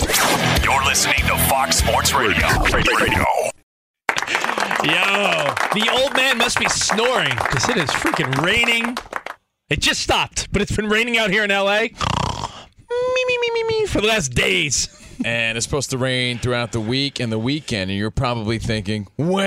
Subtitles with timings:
[0.00, 2.46] You're listening to Fox Sports Radio.
[2.72, 3.24] Radio.
[4.84, 8.96] Yo, the old man must be snoring because it is freaking raining.
[9.68, 11.80] It just stopped, but it's been raining out here in LA.
[11.80, 11.88] Me,
[13.26, 14.88] me, me, me, me, for the last days.
[15.24, 19.08] And it's supposed to rain throughout the week and the weekend, and you're probably thinking,
[19.16, 19.42] wah, wah,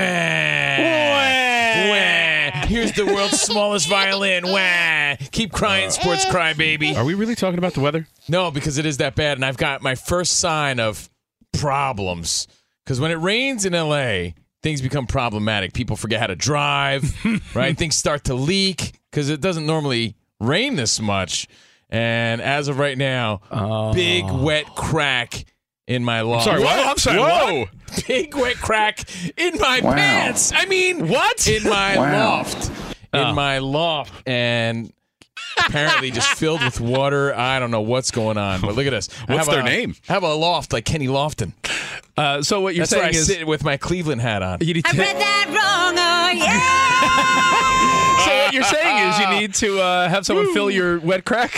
[2.72, 5.16] here's the world's smallest violin, wah.
[5.32, 6.32] Keep crying, sports uh.
[6.32, 6.96] cry, baby.
[6.96, 8.08] Are we really talking about the weather?
[8.28, 11.10] No, because it is that bad, and I've got my first sign of
[11.54, 12.48] problems.
[12.84, 14.32] Because when it rains in LA,
[14.64, 15.74] things become problematic.
[15.74, 17.04] People forget how to drive,
[17.56, 17.78] right?
[17.78, 21.48] Things start to leak because it doesn't normally rain this much.
[21.90, 23.42] And as of right now,
[23.94, 24.44] big oh.
[24.44, 25.46] wet crack
[25.88, 26.46] in my loft.
[26.46, 26.88] Sorry, what?
[26.88, 27.60] I'm sorry, Whoa!
[27.62, 27.70] what?
[28.08, 29.04] Big wet crack
[29.38, 29.94] in my Wow.
[29.94, 30.52] pants.
[30.56, 31.48] I mean, What?
[31.48, 32.28] In my Wow.
[32.38, 32.70] loft.
[33.14, 33.34] In Oh.
[33.34, 34.14] my loft.
[34.28, 34.92] And
[35.58, 37.36] apparently just filled with water.
[37.36, 39.10] I don't know what's going on, but look at this.
[39.28, 39.96] What's have their a- name?
[40.08, 41.54] Have a loft like Kenny Lofton.
[42.18, 44.60] Uh, so what you're That's where I saying is sit with my Cleveland hat on.
[44.62, 48.26] you need to, that wrong, oh yeah!
[48.26, 51.52] so what you're saying is you need to uh, have someone fill your wet crack.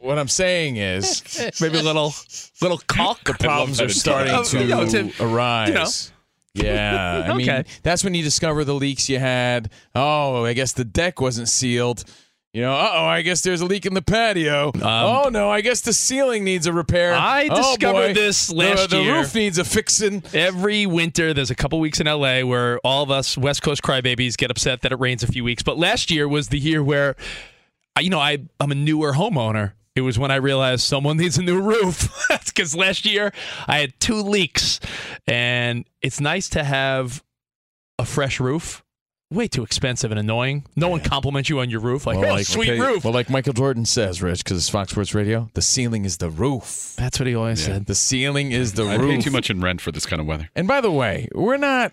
[0.00, 1.22] What I'm saying is
[1.60, 2.12] Maybe a little
[2.60, 3.24] little caulk.
[3.24, 6.12] the problems are starting to you know, to- arise.
[6.54, 7.64] Yeah, I mean Okay.
[7.82, 9.70] that's when you discover the leaks you had.
[9.94, 12.04] Oh, I guess the deck wasn't sealed.
[12.54, 14.72] You know, uh oh, I guess there's a leak in the patio.
[14.82, 17.14] oh no, I guess the ceiling needs a repair.
[17.14, 19.12] Um, I Oh, discovered this last the, year.
[19.12, 20.24] The roof needs a fixing.
[20.32, 24.36] Every winter, there's a couple weeks in LA where all of us West Coast crybabies
[24.36, 25.62] get upset that it rains a few weeks.
[25.62, 27.14] But last year was the year where,
[27.94, 29.72] I- you know, I I'm a newer homeowner.
[29.98, 32.08] It was when I realized someone needs a new roof.
[32.28, 33.32] That's because last year
[33.66, 34.78] I had two leaks,
[35.26, 37.24] and it's nice to have
[37.98, 38.84] a fresh roof.
[39.32, 40.64] Way too expensive and annoying.
[40.76, 42.06] No one compliments you on your roof.
[42.06, 43.02] Like, Well, oh, like- sweet okay, roof.
[43.04, 46.30] Well, like Michael Jordan says, Rich, because it's Fox Sports Radio, the ceiling is the
[46.30, 46.94] roof.
[46.96, 47.86] That's what he always said.
[47.86, 49.10] The ceiling is the I roof.
[49.10, 50.48] I pay too much in rent for this kind of weather.
[50.54, 51.92] And by the way, we're not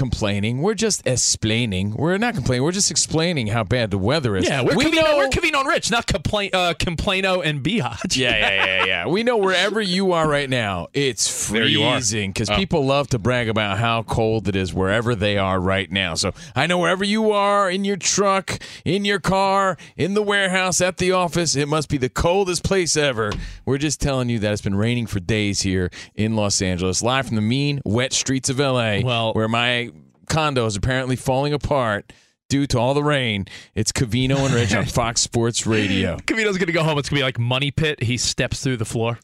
[0.00, 0.62] complaining.
[0.62, 1.94] We're just explaining.
[1.94, 2.62] We're not complaining.
[2.64, 4.48] We're just explaining how bad the weather is.
[4.48, 5.16] Yeah, we're we Covino, know.
[5.18, 8.16] we're Covino and Rich, not complain, uh, Complaino and Biatch.
[8.16, 9.06] yeah, yeah, yeah, yeah.
[9.06, 11.96] We know wherever you are right now, it's There you are.
[11.96, 12.56] freezing because Oh.
[12.56, 16.14] people love to brag about how cold it is wherever they are right now.
[16.14, 20.80] So I know wherever you are in your truck, in your car, in the warehouse,
[20.80, 23.32] at the office, it must be the coldest place ever.
[23.66, 27.26] We're just telling you that it's been raining for days here in Los Angeles, live
[27.26, 29.89] from the mean, wet streets of LA, Well- where my
[30.30, 32.12] condo is apparently falling apart.
[32.48, 33.46] Due to all the rain,
[33.76, 36.16] it's Covino and Rich on Fox Sports Radio.
[36.16, 36.98] Covino's gonna go home.
[36.98, 38.02] It's gonna be like Money Pit.
[38.02, 39.18] He steps through the floor.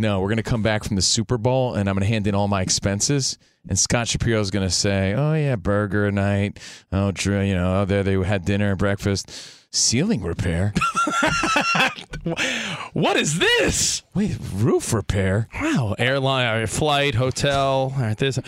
[0.00, 2.28] No, we're going to come back from the Super Bowl and I'm going to hand
[2.28, 3.36] in all my expenses.
[3.68, 6.60] And Scott Shapiro's going to say, oh, yeah, burger a night.
[6.92, 9.28] Oh, Drew, you know, oh, there they had dinner and breakfast.
[9.72, 10.72] Ceiling repair.
[12.92, 14.02] What is this?
[14.14, 15.48] Wait, roof repair?
[15.60, 17.92] Wow, airline, uh, flight, hotel.
[17.94, 18.38] All right, this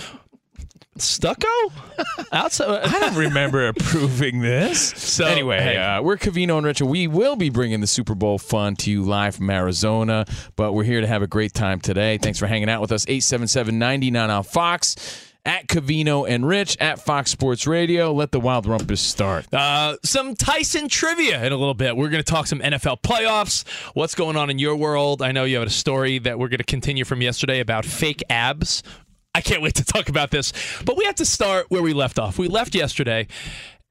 [1.00, 1.48] stucco
[2.32, 2.84] outside.
[2.84, 4.80] I don't remember approving this.
[4.80, 5.76] So, anyway, hey.
[5.76, 6.86] uh, we're Covino and Richard.
[6.86, 10.24] We will be bringing the Super Bowl fun to you live from Arizona,
[10.56, 12.18] but we're here to have a great time today.
[12.18, 13.04] Thanks for hanging out with us.
[13.06, 15.26] 877-99 on Fox.
[15.42, 18.12] At Covino and Rich at Fox Sports Radio.
[18.12, 19.46] Let the Wild Rumpus start.
[19.54, 21.96] Uh, some Tyson trivia in a little bit.
[21.96, 23.66] We're going to talk some NFL playoffs.
[23.94, 25.22] What's going on in your world?
[25.22, 28.22] I know you have a story that we're going to continue from yesterday about fake
[28.28, 28.82] abs.
[29.34, 30.52] I can't wait to talk about this.
[30.84, 32.38] But we have to start where we left off.
[32.38, 33.28] We left yesterday,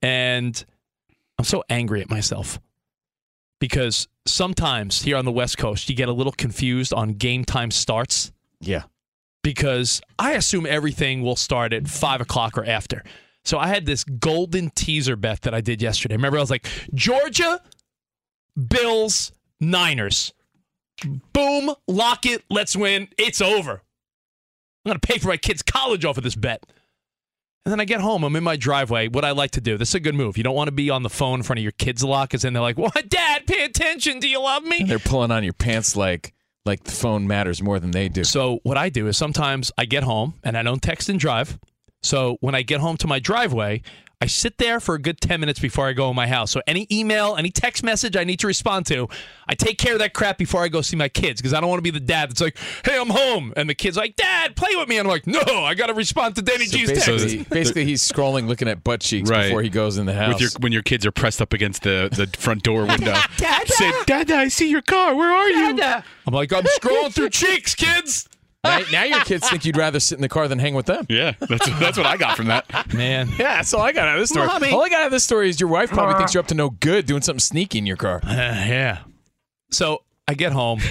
[0.01, 0.63] and
[1.37, 2.59] I'm so angry at myself
[3.59, 7.71] because sometimes here on the West Coast, you get a little confused on game time
[7.71, 8.31] starts
[8.61, 8.83] Yeah.
[9.43, 13.03] because I assume everything will start at five o'clock or after.
[13.45, 16.15] So I had this golden teaser bet that I did yesterday.
[16.15, 17.61] Remember, I was like, Georgia,
[18.69, 20.33] Bills, Niners.
[21.33, 23.07] Boom, lock it, let's win.
[23.17, 23.81] It's over.
[24.89, 26.63] I'm going to pay for my kid's college off of this bet.
[27.65, 29.09] And then I get home, I'm in my driveway.
[29.09, 30.37] What I like to do, this is a good move.
[30.37, 32.29] You don't want to be on the phone in front of your kids a lot
[32.29, 34.19] because then they're like, What, Dad, pay attention.
[34.19, 34.79] Do you love me?
[34.79, 36.33] And they're pulling on your pants like
[36.65, 38.23] like the phone matters more than they do.
[38.23, 41.59] So what I do is sometimes I get home and I don't text and drive.
[42.01, 43.81] So when I get home to my driveway,
[44.21, 46.51] I sit there for a good 10 minutes before I go in my house.
[46.51, 49.07] So any email, any text message I need to respond to,
[49.47, 51.69] I take care of that crap before I go see my kids because I don't
[51.69, 54.57] want to be the dad that's like, "Hey, I'm home." And the kid's like, "Dad,
[54.57, 56.89] play with me." And I'm like, "No, I got to respond to Danny So G's
[56.89, 59.43] text." basically, basically, he's scrolling, looking at butt cheeks Right.
[59.43, 60.33] before he goes in the house.
[60.33, 63.15] With your when your kids are pressed up against the, the front door window.
[63.37, 65.15] Dad, Say, Dada, I see your car.
[65.15, 65.79] Where are you?
[66.27, 68.27] I'm like, "I'm scrolling through cheeks, kids."
[68.63, 71.05] Now, now your kids think you'd rather sit in the car than hang with them.
[71.09, 72.65] Yeah, that's that's what I got from that.
[72.93, 74.47] Man, Yeah, that's all I got out of this story.
[74.47, 74.71] Mommy.
[74.71, 76.55] All I got out of this story is your wife probably thinks you're up to
[76.55, 78.19] no good doing something sneaky in your car.
[78.23, 78.99] Uh, yeah.
[79.71, 80.81] So I get home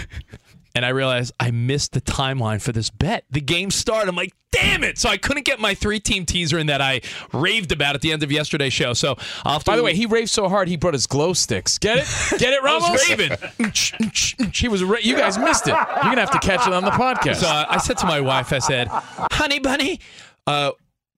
[0.78, 3.24] and I realized I missed the timeline for this bet.
[3.32, 4.08] The game started.
[4.08, 4.96] I'm like, damn it.
[4.96, 7.00] So I couldn't get my three team teaser in that I
[7.32, 8.92] raved about at the end of yesterday's show.
[8.92, 11.78] So I'll By the way, he raved so hard he brought his glow sticks.
[11.78, 12.38] Get it?
[12.38, 12.90] Get it, I Ramos?
[12.90, 14.52] was raving.
[14.54, 14.84] he was.
[14.84, 15.72] Ra- you guys missed it.
[15.74, 17.36] You're gonna have to catch it on the podcast.
[17.36, 19.98] So uh, I said to my wife, I said, honey bunny,
[20.46, 20.70] uh,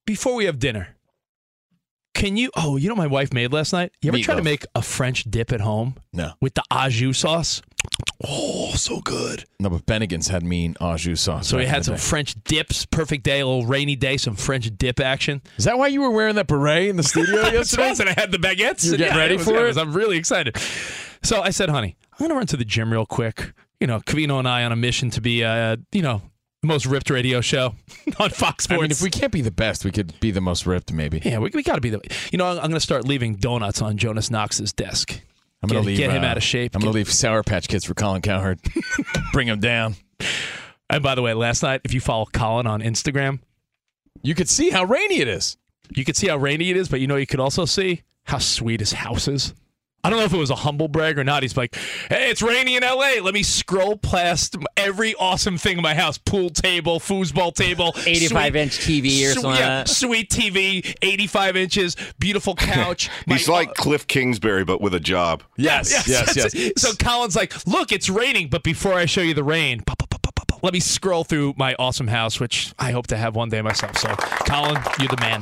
[0.07, 0.95] before we have dinner,
[2.15, 2.49] can you?
[2.55, 3.91] Oh, you know what my wife made last night?
[4.01, 7.19] You ever try to make a French dip at home no, with the au jus
[7.19, 7.61] sauce?
[8.23, 9.45] Oh, so good.
[9.59, 11.47] no, but Bennigan's had mean au jus sauce.
[11.47, 12.01] So we back in had some day.
[12.01, 12.85] French dips.
[12.85, 15.41] Perfect day, a little rainy day, some French dip action.
[15.57, 17.89] Is that why you were wearing that beret in the studio yesterday?
[17.99, 18.85] and I had the baguettes.
[18.87, 19.79] You're getting ready was- for was- it?
[19.79, 20.55] I'm really excited.
[21.23, 23.53] So I said, honey, I'm going to run to the gym real quick.
[23.79, 26.21] You know, Covino and I on a mission to be, uh, you know,
[26.61, 27.73] the most ripped radio show
[28.19, 28.71] on Fox Sports.
[28.71, 28.81] I Sports.
[28.81, 31.19] mean, if we can't be the best, we could be the most ripped, maybe.
[31.25, 31.99] yeah, we, we got to be the.
[32.31, 35.19] You know, I'm going to start leaving donuts on Jonas Knox's desk.
[35.63, 35.97] I'm gonna Get- leave.
[35.97, 36.75] get him uh, out of shape.
[36.75, 38.59] I'm gonna leave Sour Patch Kids for Colin Cowherd.
[39.33, 39.95] Bring him down.
[40.89, 43.39] And by the way, last night, if you follow Colin on Instagram,
[44.23, 45.57] You could see how rainy it is.
[45.95, 48.37] you could see how rainy it is, but you know, you could also see how
[48.39, 49.53] sweet his house is.
[50.03, 51.43] I don't know if it was a humble brag or not.
[51.43, 51.75] He's like,
[52.09, 53.21] hey, it's rainy in LA.
[53.21, 58.29] Let me scroll past every awesome thing in my house pool table, foosball table, 85
[58.29, 59.87] sweet- inch TV or sweet- something yeah, like.
[59.87, 63.09] Sweet TV, 85 inches, beautiful couch.
[63.27, 65.43] My- He's like Kliff Kingsbury, but with a job.
[65.57, 66.35] Yes, yes, yes.
[66.53, 69.99] that's- So Colin's like, look, it's raining, but before I show you the rain, pop,
[69.99, 73.07] pop, pop, pop, pop, pop, let me scroll through my awesome house, which I hope
[73.07, 73.97] to have one day myself.
[73.97, 75.41] So, Colin, you're the man.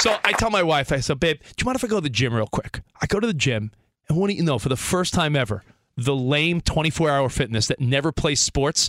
[0.00, 2.00] So I tell my wife, I said, babe, do you mind if I go to
[2.00, 2.80] the gym real quick?
[3.02, 3.72] I go to the gym,
[4.08, 4.58] and what do you know?
[4.58, 5.62] For the first time ever,
[5.96, 8.88] the lame 24 hour fitness that never plays sports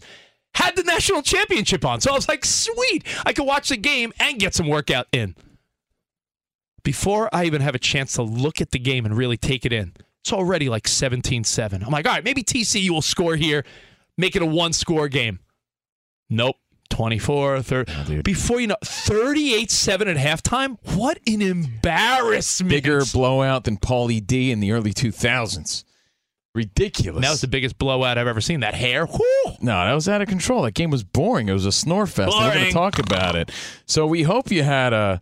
[0.53, 2.01] had the national championship on.
[2.01, 5.35] So I was like, sweet, I could watch the game and get some workout in.
[6.83, 9.73] Before I even have a chance to look at the game and really take it
[9.73, 11.83] in, it's already like 17 7.
[11.83, 13.65] I'm like, all right, maybe TCU will score here,
[14.17, 15.39] make it a one score game.
[16.29, 16.55] Nope.
[16.99, 18.21] 24, 30.
[18.23, 20.77] Before you know, 38 7 at halftime?
[20.97, 22.69] What an embarrassment.
[22.69, 25.85] Bigger blowout than Pauly D in the early 2000s.
[26.53, 27.21] Ridiculous.
[27.23, 28.59] That was the biggest blowout I've ever seen.
[28.59, 29.07] That hair.
[29.61, 30.63] No, that was out of control.
[30.63, 31.47] That game was boring.
[31.47, 32.35] It was a snore fest.
[32.37, 33.49] We're going to talk about it.
[33.85, 35.21] So we hope you had a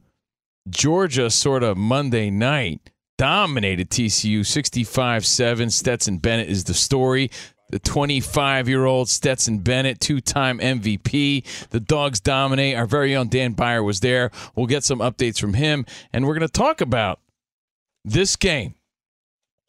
[0.67, 2.89] Georgia sort of Monday night.
[3.19, 5.69] Dominated TCU 65 7.
[5.69, 7.29] Stetson Bennett is the story.
[7.69, 11.69] The 25 year old Stetson Bennett, two time MVP.
[11.69, 12.77] The Dogs dominate.
[12.77, 14.31] Our very own Dan Byer was there.
[14.55, 15.86] We'll get some updates from him.
[16.13, 17.19] And we're going to talk about
[18.05, 18.75] this game.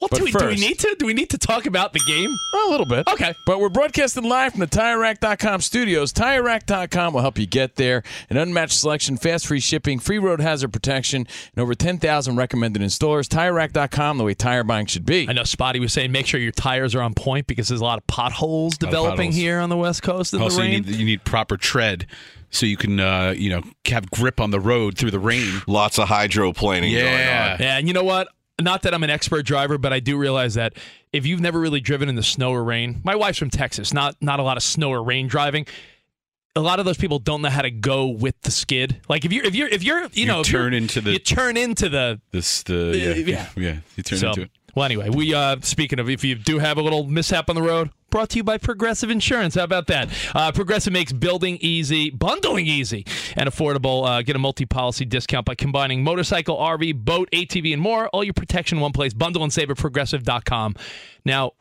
[0.01, 0.95] What But do we, do we need to?
[0.97, 2.31] Do we need to talk about the game?
[2.55, 3.09] A little bit.
[3.09, 3.35] Okay.
[3.45, 6.13] But we're broadcasting live from the TireRack.com studios.
[6.13, 8.05] TireRack.com will help you get there.
[8.31, 13.27] An unmatched selection, fast free shipping, free road hazard protection, and over 10,000 recommended installers.
[13.27, 15.29] TireRack.com, the way tire buying should be.
[15.29, 17.85] I know Spotty was saying make sure your tires are on point because there's a
[17.85, 19.35] lot of potholes developing potholes.
[19.35, 20.83] here on the West Coast in Also, the you rain.
[20.85, 22.07] need you need proper tread
[22.51, 25.61] so you can uh, you know have grip on the road through the rain.
[25.67, 27.19] Lots of hydroplaning going on.
[27.19, 28.29] Yeah, and you know what?
[28.61, 30.75] Not that I'm an expert driver, but I do realize that
[31.13, 34.17] if you've never really driven in the snow or rain, my wife's from Texas, not
[34.21, 35.67] not a lot of snow or rain driving.
[36.57, 39.01] A lot of those people don't know how to go with the skid.
[39.09, 41.19] Like if you're if you're if you're you, You know you're- turn into the- you
[41.21, 43.49] turn into the This the yeah yeah.
[43.57, 44.51] yeah, you turn so, into it.
[44.75, 47.63] Well, anyway, we uh speaking of if you do have a little mishap on the
[47.63, 49.55] road, brought to you by Progressive Insurance.
[49.55, 50.09] How about that?
[50.35, 53.05] Uh, Progressive makes building easy, bundling easy,
[53.37, 54.07] and affordable.
[54.07, 58.09] Uh, get a multi-policy discount by combining motorcycle, RV, boat, ATV, and more.
[58.09, 59.15] All your protection in one place.
[59.15, 60.77] Bundle and save at progressive.com.
[61.25, 61.53] Now,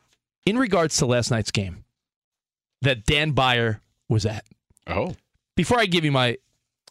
[0.46, 1.84] in regards to last night's game
[2.82, 4.44] that Dan Byer was at.
[4.86, 5.14] Oh.
[5.56, 6.38] Before I give you my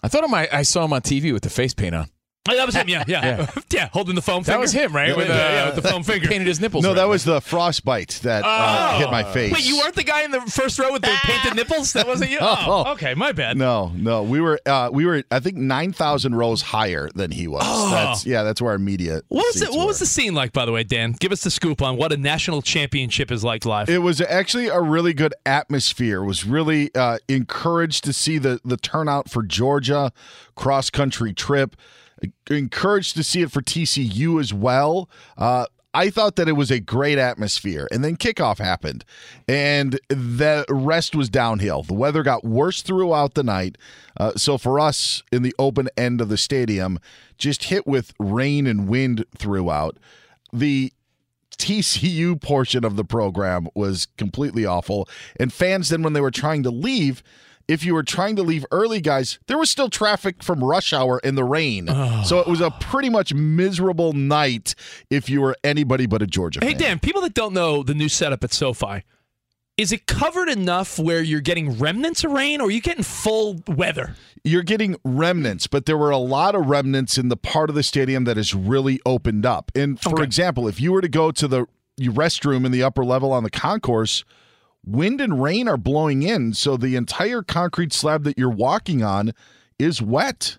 [0.04, 2.10] I thought I, I saw him on TV with the face paint on.
[2.50, 3.48] Oh, that was him, yeah, yeah.
[3.70, 3.90] yeah.
[3.94, 4.60] holding the foam That finger.
[4.62, 5.10] was him, right?
[5.10, 6.28] Yeah, with, yeah, uh, yeah, with the foam finger.
[6.28, 6.84] Painted his nipples.
[6.84, 6.98] No, red.
[7.00, 9.54] that was the frostbite that uh, hit my face.
[9.54, 11.94] Wait, you weren't the guy in the first row with the painted nipples?
[11.94, 12.38] That wasn't you?
[12.70, 13.56] Oh, okay, my bad.
[13.58, 17.48] No, no, we were uh, we were I think nine thousand rows higher than he
[17.48, 17.64] was.
[17.92, 19.22] That's yeah, that's where our media.
[19.28, 19.72] What was it?
[19.72, 21.14] What was the scene like, by the way, Dan?
[21.20, 23.90] Give us the scoop on what a national championship is like live.
[23.90, 26.24] It was actually a really good atmosphere.
[26.24, 30.12] Was really uh, encouraged to see the the turnout for Georgia
[30.56, 31.76] cross country trip.
[32.50, 35.10] Encouraged to see it for TCU as well.
[35.38, 39.04] Uh, I thought that it was a great atmosphere, and then kickoff happened,
[39.48, 41.82] and the rest was downhill.
[41.82, 43.80] The weather got worse throughout the night.
[44.16, 47.00] Uh, so for us in the open end of the stadium,
[47.38, 49.98] just hit with rain and wind throughout.
[50.54, 50.94] The
[51.58, 55.10] TCU portion of the program was completely awful.
[55.40, 57.24] And fans then when they were trying to leave,
[57.68, 61.20] if you were trying to leave early, guys, there was still traffic from rush hour
[61.20, 61.88] in the rain.
[62.24, 64.74] So it was a pretty much miserable night
[65.10, 66.82] if you were anybody but a Georgia Hey, fan.
[66.82, 69.04] Dan, people that don't know the new setup at SoFi,
[69.78, 73.62] is it covered enough where you're getting remnants of rain or are you getting full
[73.68, 74.16] weather?
[74.44, 77.84] You're getting remnants, but there were a lot of remnants in the part of the
[77.84, 79.72] stadium that is really opened up.
[79.76, 80.24] And for Okay.
[80.24, 81.66] example, if you were to go to the
[82.00, 84.24] restroom in the upper level on the concourse,
[84.88, 89.34] wind and rain are blowing in, so the entire concrete slab that you're walking on
[89.78, 90.58] is wet.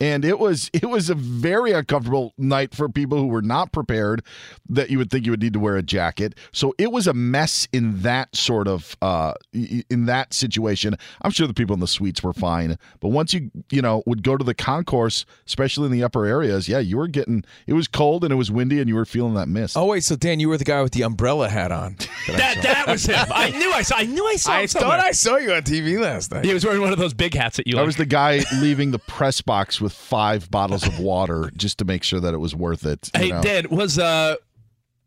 [0.00, 4.22] And it was it was a very uncomfortable night for people who were not prepared
[4.68, 6.34] that you would think you would need to wear a jacket.
[6.52, 10.96] So it was a mess in that sort of uh in that situation.
[11.22, 14.22] I'm sure the people in the suites were fine, but once you you know would
[14.22, 17.88] go to the concourse, especially in the upper areas, yeah, you were getting it was
[17.88, 19.76] cold and it was windy and you were feeling that mist.
[19.76, 21.96] Oh wait, so Dan, you were the guy with the umbrella hat on.
[22.28, 23.26] That that was him.
[23.34, 23.96] I knew I saw.
[23.96, 24.52] I knew I saw.
[24.52, 25.00] I him thought.
[25.00, 26.44] I saw you on TV last night.
[26.44, 27.86] He was wearing one of those big hats that you I like.
[27.86, 32.02] was the guy leaving the press box with five bottles of water just to make
[32.02, 33.10] sure that it was worth it.
[33.14, 33.42] you Hey, know?
[33.42, 34.36] Dan, was uh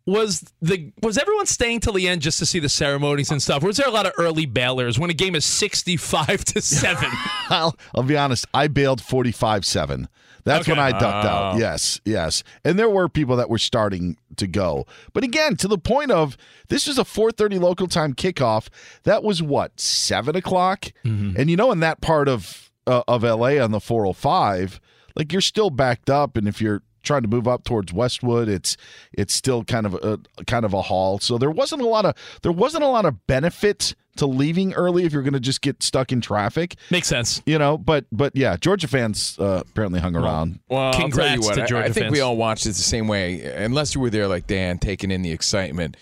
[0.07, 3.63] was the was everyone staying till the end just to see the ceremonies and stuff?
[3.63, 6.61] Or was there a lot of early bailers when a game is sixty five to
[6.61, 7.09] seven?
[7.50, 8.45] I'll, I'll be honest.
[8.53, 10.07] I bailed 45 7.
[10.43, 11.59] That's when I ducked out.
[11.59, 12.43] Yes, yes.
[12.65, 14.88] And there were people that were starting to go.
[15.13, 16.35] But again, to the point of
[16.67, 18.69] this was a 4:30 local time kickoff.
[19.03, 20.85] That was what, seven o'clock?
[21.03, 24.79] And you know, in that part of uh, of LA on the 405,
[25.15, 26.38] like you're still backed up.
[26.38, 28.77] And if you're trying to move up towards Westwood, it's
[29.13, 31.19] it's still kind of a kind of a haul.
[31.19, 35.05] So there wasn't a lot of there wasn't a lot of benefit to leaving early
[35.05, 37.41] if you're going to just get stuck in traffic Makes sense.
[37.45, 41.07] you know but but yeah georgia fans uh, apparently hung around Well, I'll tell you
[41.13, 42.12] Congrats what, to I- Georgia I, think fans.
[42.12, 45.21] we all watched it the same way, unless you were there like Dan, taking in
[45.21, 45.95] the excitement.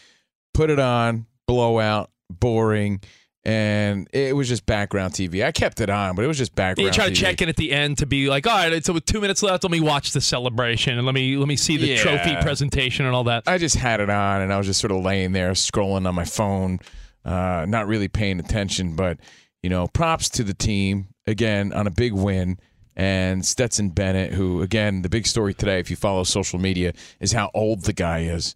[0.56, 3.02] Put it on, blowout, boring,
[3.46, 5.46] and it was just background TV.
[5.46, 6.88] I kept it on, but it was just background.
[6.88, 7.16] You try to TV.
[7.16, 9.64] check in at the end to be like, all right, so with two minutes left,
[9.64, 11.98] let me watch the celebration and let me let me see the Yeah.
[11.98, 13.44] trophy presentation and all that.
[13.48, 16.16] I just had it on, and I was just sort of laying there scrolling on
[16.16, 16.80] my phone,
[17.26, 18.96] uh, not really paying attention.
[18.96, 19.18] But
[19.64, 22.58] you know, props to the team again on a big win.
[22.96, 26.92] And Stetson Bennett, who again, the big story today, if you follow social media,
[27.22, 28.56] is how old the guy is,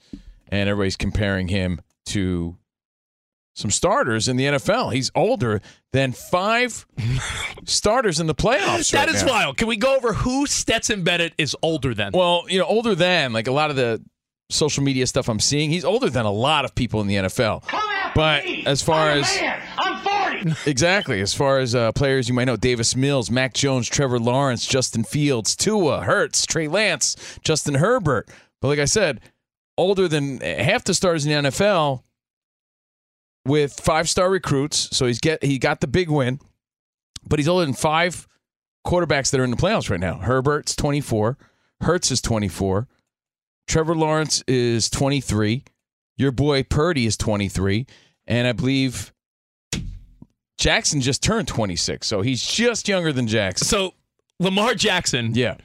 [0.50, 2.58] and everybody's comparing him to
[3.56, 4.94] some starters in the NFL.
[4.94, 6.86] He's older than five
[7.66, 8.92] starters in the playoffs.
[8.92, 9.32] That right is now.
[9.32, 9.58] wild.
[9.58, 12.12] Can we go over who Stetson Bennett is older than?
[12.14, 14.04] Well, you know, older than like a lot of the
[14.50, 17.64] social media stuff I'm seeing, he's older than a lot of people in the NFL.
[18.16, 19.28] But as far as
[19.78, 23.88] I'm as exactly as far as uh, players you might know, Davis Mills, Mac Jones,
[23.88, 28.30] Trevor Lawrence, Justin Fields, Tua, Hurts, Trey Lance, Justin Herbert.
[28.62, 29.22] But like I said,
[29.78, 32.04] older than half the stars in the NFL
[33.46, 34.96] with five star recruits.
[34.96, 36.40] So he's get he got the big win,
[37.28, 38.28] but he's older than five
[38.86, 40.16] quarterbacks that are in the playoffs right now.
[40.18, 41.38] Herbert's 24,
[41.82, 42.88] Hurts is 24,
[43.68, 45.64] Trevor Lawrence is 23,
[46.18, 47.86] your boy Purdy is 23,
[48.28, 49.14] and I believe
[50.58, 53.68] Jackson just turned 26, so he's just younger than Jackson.
[53.68, 53.94] so
[54.40, 55.58] Lamar Jackson Yeah.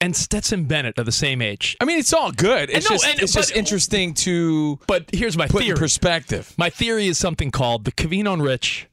[0.00, 1.76] And Stetson Bennett are the same age.
[1.80, 2.70] I mean, it's all good.
[2.70, 5.78] It's just, and- it's just interesting to But here's my put in theory.
[5.78, 6.54] perspective.
[6.56, 8.86] My theory is something called the Covino and Rich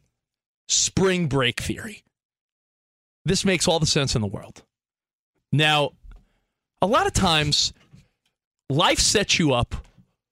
[0.68, 2.04] spring break theory.
[3.24, 4.64] This makes all the sense in the world.
[5.52, 5.92] Now,
[6.82, 7.72] a lot of times,
[8.70, 9.76] life sets you up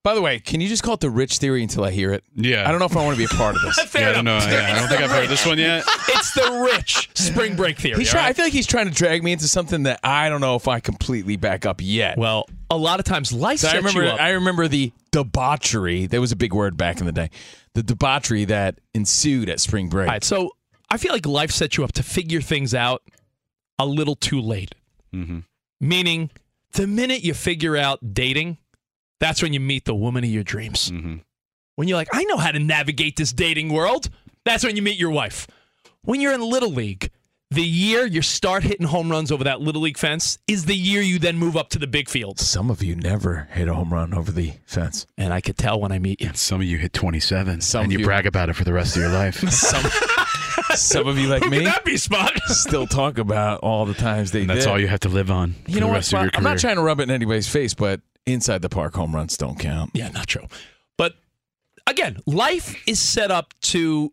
[0.04, 2.26] By the way, can you just call it the rich theory until I hear it?
[2.36, 2.68] Yeah.
[2.68, 3.80] I don't know if I want to be a part of this.
[3.88, 4.38] Fair Yeah, I don't know.
[4.38, 5.86] Yeah, I don't think I've heard this one yet.
[6.16, 8.00] It's the rich spring break theory.
[8.00, 10.30] He's all try- I feel like he's trying to drag me into something that I
[10.30, 12.18] don't know if I completely back up yet.
[12.18, 14.22] Well, a lot of times life So I remember you up.
[14.22, 16.06] I remember the debauchery.
[16.08, 17.30] That was a big word back in the day.
[17.74, 20.08] The debauchery that ensued at spring break.
[20.08, 20.52] All right, so
[20.90, 23.04] I feel like life sets you up to figure things out
[23.80, 24.76] a little too late.
[25.14, 25.40] Mm-hmm.
[25.82, 26.30] Meaning,
[26.74, 28.58] the minute you figure out dating,
[29.20, 30.92] that's when you meet the woman of your dreams.
[30.92, 31.18] Mm-hmm.
[31.76, 34.10] When you're like, I know how to navigate this dating world,
[34.46, 35.48] that's when you meet your wife.
[36.04, 37.10] When you're in Little League,
[37.50, 41.02] the year you start hitting home runs over that Little League fence is the year
[41.02, 42.46] you then move up to the big fields.
[42.46, 45.06] Some of you never hit a home run over the fence.
[45.18, 46.28] And I could tell when I meet you.
[46.30, 48.64] And Some of you hit 27, Some and you of you- brag about it for
[48.64, 49.36] the rest of your life.
[49.52, 49.84] Some,
[50.76, 52.32] some of you like Who me could that be, Spot?
[52.48, 54.70] still talk about all the times they and that's did.
[54.72, 55.96] all you have to live on for You know the what?
[55.98, 56.38] rest of your Spot?
[56.38, 59.38] I'm not trying to rub it in anybody's face, but inside the park home runs
[59.38, 59.92] don't count.
[59.94, 60.48] Yeah, not true.
[60.98, 61.16] But
[61.88, 64.12] again, life is set up to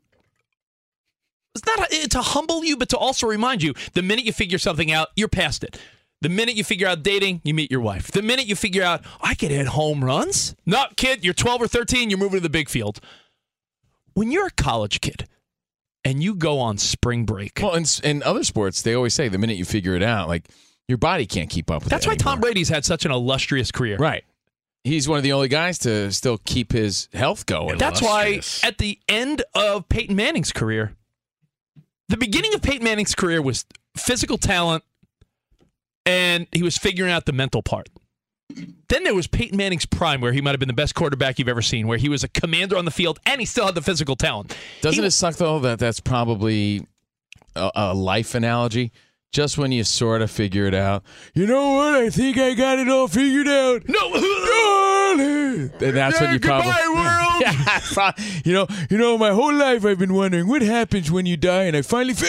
[1.54, 4.92] it's not to humble you, but to also remind you the minute you figure something
[4.92, 5.78] out, you're past it.
[6.22, 8.12] The minute you figure out dating, you meet your wife.
[8.12, 11.68] The minute you figure out I could hit home runs, no kid, you're 12 or
[11.68, 13.00] 13, you're moving to the big field.
[14.14, 15.26] When you're a college kid
[16.04, 19.38] and you go on spring break, Well, in, in other sports, they always say the
[19.38, 20.44] minute you figure it out, like
[20.90, 21.96] your body can't keep up with that.
[21.96, 22.10] that's it.
[22.10, 22.40] why Tom.
[22.40, 23.96] Brady's had such an illustrious career.
[23.96, 24.24] Right.
[24.84, 27.78] He's one of the only guys to still keep his health going.
[27.78, 28.64] That's why Illustrious.
[28.64, 30.94] at the end of Peyton Manning's career,
[32.08, 33.64] the beginning of Peyton Manning's career was
[33.96, 34.82] physical talent
[36.06, 37.88] and he was figuring out the mental part.
[38.88, 41.48] Then there was Peyton Manning's prime, where he might have been the best quarterback you've
[41.48, 43.82] ever seen, where he was a commander on the field and he still had the
[43.82, 44.56] physical talent.
[44.80, 46.84] Doesn't He- it suck though that that's probably
[47.54, 48.92] a, a life analogy?
[49.32, 51.94] Just when you sort of figure it out, you know what?
[51.94, 53.88] I think I got it all figured out.
[53.88, 55.70] No, Darling!
[55.80, 57.40] And that's when you probably, world.
[57.40, 58.12] yeah,
[58.44, 61.64] you know, you know, my whole life I've been wondering what happens when you die,
[61.64, 62.26] and I finally, fi-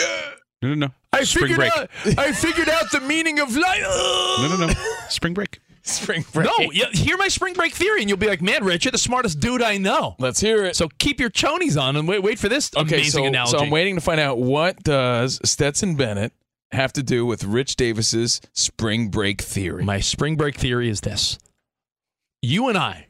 [0.62, 0.88] No, no, no.
[1.12, 1.76] I Spring figured break.
[1.76, 1.90] out.
[2.18, 3.80] I figured out the meaning of life.
[3.82, 4.72] No, no, no.
[5.08, 5.58] Spring break.
[5.82, 6.46] spring break.
[6.46, 8.98] No, yeah, hear my spring break theory, and you'll be like, "Man, Rich, you're the
[8.98, 10.76] smartest dude I know." Let's hear it.
[10.76, 13.58] So keep your chonies on and wait, wait for this okay, amazing so, analogy.
[13.58, 16.32] so I'm waiting to find out what does Stetson Bennett
[16.72, 19.84] have to do with Rich Davis's spring break theory.
[19.84, 21.38] My spring break theory is this:
[22.40, 23.08] you and I,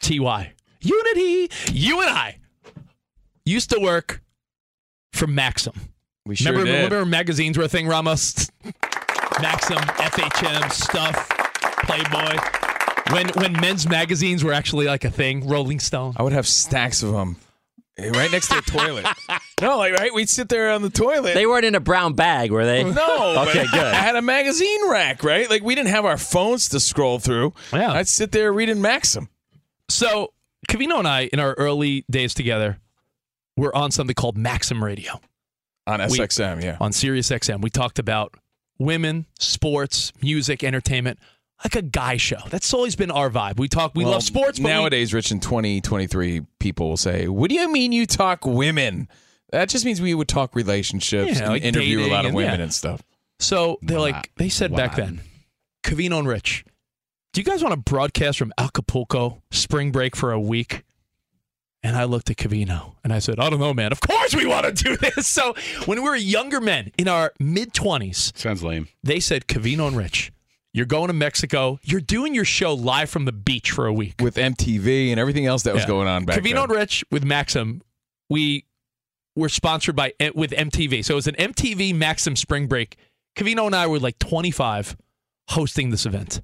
[0.00, 2.38] Ty, unity, you and I
[3.44, 4.22] used to work
[5.12, 5.72] for Maxim.
[6.26, 6.84] we sure remember, did.
[6.84, 8.50] remember magazines were a thing, Ramos?
[9.40, 11.28] Maxim, FHM, Stuff,
[11.84, 12.38] Playboy.
[13.12, 16.14] When when men's magazines were actually like a thing, Rolling Stone.
[16.16, 17.36] I would have stacks of them
[17.98, 19.06] right next to the toilet.
[19.60, 21.34] No, like right, we'd sit there on the toilet.
[21.34, 22.84] They weren't in a brown bag, were they?
[22.84, 23.80] no, Okay, good.
[23.82, 25.50] I had a magazine rack, right?
[25.50, 27.54] Like we didn't have our phones to scroll through.
[27.72, 27.90] Yeah.
[27.90, 29.28] I'd sit there reading Maxim.
[29.88, 30.32] So
[30.68, 32.78] Covino and I, in our early days together,
[33.56, 35.20] were on something called Maxim Radio.
[35.88, 36.76] on We- SXM, yeah.
[36.80, 37.60] on Sirius XM.
[37.60, 38.34] We talked about
[38.78, 41.18] women, sports, music, entertainment,
[41.64, 42.38] like a guy show.
[42.50, 43.58] That's always been our vibe.
[43.58, 47.28] We talk, we Well, love sports, but we- nowadays, Rich, in 2023, people will say,
[47.28, 49.08] "What do you mean you talk women?"
[49.50, 52.36] That just means we would talk relationships Yeah, and like interview a lot of and-
[52.36, 52.64] women yeah.
[52.64, 53.02] and stuff.
[53.40, 55.20] so they're like, they said back then,
[55.82, 56.64] Covino and Rich,
[57.32, 60.82] do you guys want to broadcast from Acapulco spring break for a week?
[61.82, 63.92] And I looked at Covino and I said, I don't know, man.
[63.92, 65.28] Of course we want to do this.
[65.28, 65.54] So
[65.86, 68.88] when we were younger men in our mid 20s, Sounds lame.
[69.04, 70.32] they said, Covino and Rich,
[70.72, 71.78] you're going to Mexico.
[71.82, 74.14] You're doing your show live from the beach for a week.
[74.20, 75.88] With MTV and everything else that was Yeah.
[75.88, 76.44] going on back then.
[76.44, 76.62] Covino then.
[76.64, 77.82] and Rich with Maxim,
[78.28, 78.64] we
[79.34, 81.04] were sponsored by eh, with MTV.
[81.04, 82.96] So it was an MTV Maxim Spring Break.
[83.36, 84.96] Covino and I were like 25
[85.50, 86.40] hosting this event.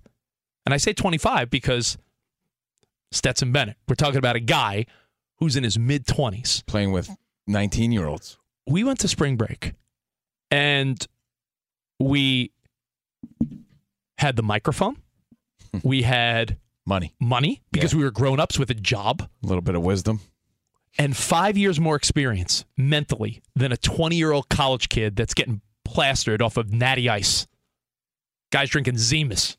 [0.65, 1.99] And I say 25 because
[3.13, 3.77] Stetson Bennett.
[3.89, 4.87] We're talking about a guy
[5.39, 6.65] who's in his mid 20s.
[6.67, 7.11] playing with
[7.47, 8.39] 19 year olds.
[8.67, 9.75] We went to spring break
[10.51, 11.07] and
[12.01, 12.53] we
[14.18, 14.96] had the microphone.
[15.83, 19.22] we had Money, money because we were grown ups with a job.
[19.42, 20.20] a little bit of wisdom.
[20.98, 25.62] and five years more experience mentally than a 20 year old college kid that's getting
[25.87, 27.46] plastered off of natty ice.
[28.53, 29.57] Guys drinking Zimas.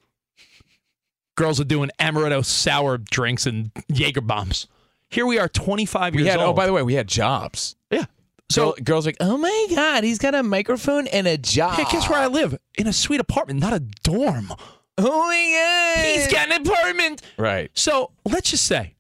[1.36, 4.68] Girls are doing amaretto sour drinks and Jaeger bombs.
[5.10, 6.54] Here we are, 25 We years had, oh, old.
[6.54, 7.76] oh, by the way, we had jobs.
[7.92, 8.06] yeah.
[8.50, 11.74] So So, girls like, oh my god, he's got a microphone and a job.
[11.76, 12.58] hey, guess where I live?
[12.78, 14.54] In a sweet apartment, not a dorm.
[14.98, 17.22] Oh my god, He's got an apartment.
[17.38, 17.70] right.
[17.74, 18.96] So let's just say,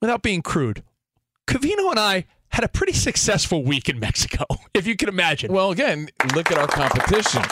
[0.00, 0.82] without being crude,
[1.46, 5.52] Covino and I had a pretty successful week in Mexico, if you can imagine.
[5.52, 7.42] Well, again, look at our competition.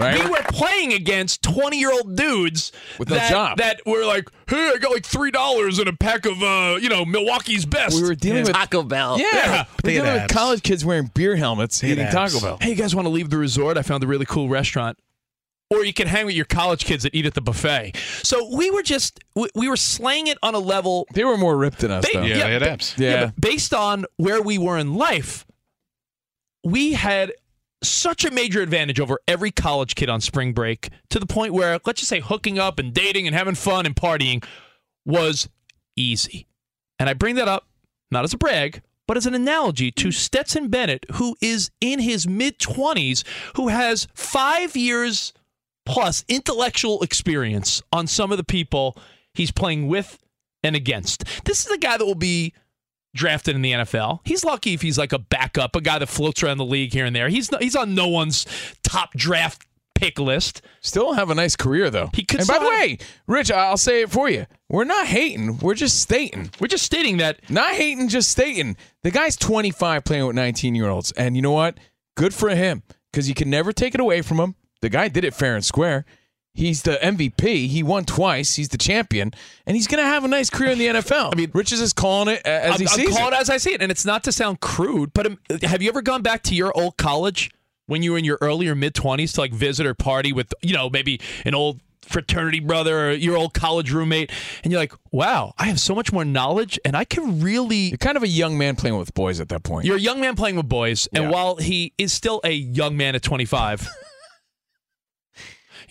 [0.00, 0.24] Right?
[0.24, 3.58] We were playing against 20 year old dudes With no that, job.
[3.58, 7.04] that were like, hey, I got like $3 and a pack of, uh, you know,
[7.04, 7.94] Milwaukee's best.
[8.00, 9.18] We were dealing with Taco Bell.
[9.18, 9.64] yeah, Yeah.
[9.68, 12.32] we're They had dealing with college kids wearing beer helmets They eating abs.
[12.34, 12.58] Taco Bell.
[12.60, 13.76] hey, you guys want to leave the resort?
[13.78, 14.98] I found a really cool restaurant.
[15.70, 17.92] Or you can hang with your college kids that eat at the buffet.
[18.22, 21.06] So we were just, we, we were slaying it on a level.
[21.14, 22.24] They were more ripped than us, They- though.
[22.26, 22.94] Yeah, Yeah, they had but- abs.
[22.98, 23.24] Yeah.
[23.26, 25.46] but based on where we were in life,
[26.64, 27.32] we had
[27.82, 31.78] such a major advantage over every college kid on spring break to the point where,
[31.84, 34.44] let's just say, hooking up and dating and having fun and partying
[35.04, 35.48] was
[35.96, 36.46] easy.
[36.98, 37.66] And I bring that up
[38.10, 42.28] not as a brag, but as an analogy to Stetson Bennett, who is in his
[42.28, 43.24] mid 20s,
[43.56, 45.32] who has five years
[45.84, 48.96] plus intellectual experience on some of the people
[49.34, 50.18] he's playing with
[50.62, 51.24] and against.
[51.44, 52.54] This is a guy that will be
[53.14, 54.20] drafted in the NFL.
[54.24, 57.04] He's lucky if he's like a backup, a guy that floats around the league here
[57.04, 57.28] and there.
[57.28, 58.46] He's he's on no one's
[58.82, 59.66] top draft
[60.02, 60.62] pick list.
[60.80, 62.10] Still have a nice career, though.
[62.12, 64.46] He could and by the way, Rich, I'll say it for you.
[64.68, 65.58] We're not hating.
[65.58, 66.50] We're just stating.
[66.58, 68.76] We're just stating that Not hating, just stating.
[69.02, 71.12] The guy's 25 playing with 19 year olds.
[71.12, 71.78] And you know what?
[72.16, 74.56] Good for him because you can never take it away from him.
[74.80, 76.04] The guy did it fair and square.
[76.54, 77.68] He's the MVP.
[77.68, 78.56] He won twice.
[78.56, 79.32] He's the champion,
[79.66, 81.32] and he's going to have a nice career in the NFL.
[81.32, 83.36] I mean, Rich is just calling it as I'm, he I'm sees calling it.
[83.36, 85.88] it as I see it, and it's not to sound crude, but um, have you
[85.88, 87.50] ever gone back to your old college
[87.86, 90.74] when you were in your earlier mid twenties to like visit or party with you
[90.74, 94.30] know maybe an old fraternity brother or your old college roommate,
[94.62, 97.76] and you're like, wow, I have so much more knowledge, and I can really.
[97.88, 99.86] You're kind of a young man playing with boys at that point.
[99.86, 103.14] You're a young man playing with boys, and while he is still a young man
[103.14, 103.88] at 25.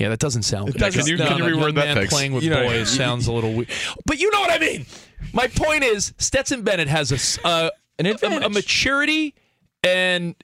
[0.01, 0.79] Yeah, that doesn't sound It good.
[0.79, 2.89] doesn't- Can you- no, can you no, reword that, man playing with You know, boys
[2.89, 3.69] sounds a little weird.
[4.05, 4.85] But you know what I mean.
[5.33, 9.35] My point is, Stetson Bennett has a s- uh, An a, a maturity
[9.83, 10.35] and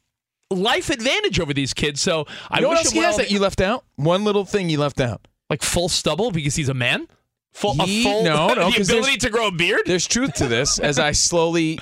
[0.51, 2.01] life advantage over these kids.
[2.01, 3.83] So I you know what wish else him he has that you left out?
[3.95, 5.27] One little thing you left out.
[5.49, 7.07] like full stubble because he's a man.
[7.53, 9.81] Full, He- a full no, no, the 'cause ability to grow a beard.
[9.85, 10.77] There's truth to this.
[10.77, 11.79] As I slowly,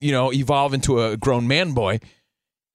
[0.00, 2.00] you know, evolve into a grown man boy,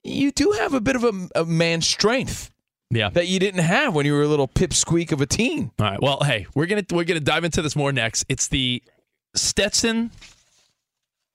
[0.03, 2.51] you do have a bit of a, a man strength
[2.89, 3.09] Yeah.
[3.09, 5.71] that you didn't have when you were a little pipsqueak of a teen.
[5.79, 6.01] All right.
[6.01, 8.25] Well, hey, we're gonna we're gonna dive into this more next.
[8.29, 8.81] It's the
[9.35, 10.11] Stetson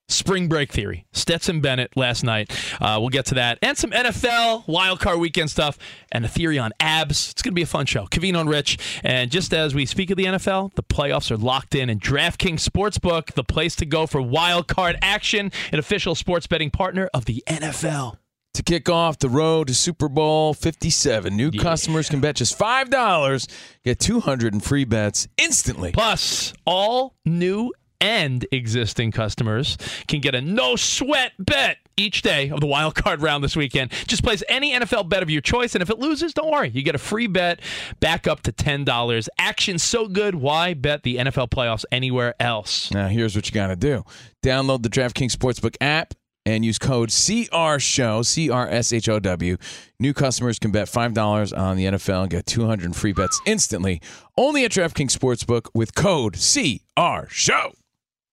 [0.09, 1.05] spring break theory.
[1.13, 2.51] Stetson Bennett last night.
[2.81, 5.77] Uh, we'll get to that and some NFL wild card weekend stuff
[6.11, 7.31] and a theory on abs.
[7.31, 8.05] It's gonna be a fun show.
[8.07, 8.77] Covino and Rich.
[9.03, 12.67] And just as we speak of the NFL, the playoffs are locked in, and DraftKings
[12.67, 17.25] Sportsbook, the place to go for wild card action, an official sports betting partner of
[17.25, 18.17] the NFL.
[18.55, 23.47] To kick off the road to Super Bowl 57, new customers can bet just $5,
[23.83, 25.91] get 200 in free bets instantly.
[25.91, 29.75] Plus, all new and existing customers
[30.07, 33.91] can get a no sweat bet each day of the wild card round this weekend.
[34.05, 36.69] Just place any NFL bet of your choice, and if it loses, don't worry.
[36.69, 37.59] You get a free bet
[38.01, 39.27] back up to $10.
[39.39, 42.91] Action so good, why bet the NFL playoffs anywhere else?
[42.91, 44.03] Now, here's what you got to do
[44.43, 46.13] download the DraftKings Sportsbook app
[46.45, 49.57] and use code CRSHOW, C R S H O W.
[49.99, 54.01] New customers can bet $5 on the NFL and get 200 free bets instantly.
[54.37, 57.82] Only at DraftKings Sportsbook with code CRSHOW.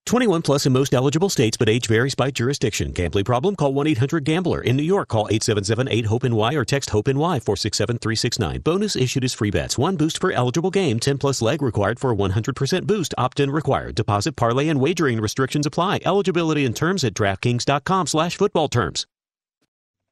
[0.06, 2.90] 21 plus in most eligible states, but age varies by jurisdiction.
[2.90, 3.54] Gambling problem?
[3.54, 4.60] Call 1 800 Gambler.
[4.60, 8.60] In New York, call 877 8 HOPE NY or text HOPE NY 467 369.
[8.62, 9.78] Bonus issued as free bets.
[9.78, 10.98] One boost per eligible game.
[10.98, 13.14] 10 plus leg required for 100% boost.
[13.18, 13.94] Opt in required.
[13.94, 16.00] Deposit, parlay, and wagering restrictions apply.
[16.04, 19.06] Eligibility and terms at DraftKings.com slash football terms.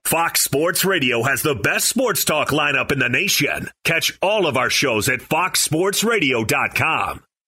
[0.05, 3.68] Fox Sports Radio has the best sports talk lineup in the nation.
[3.85, 7.24] Catch all of our shows at foxsportsradio.com.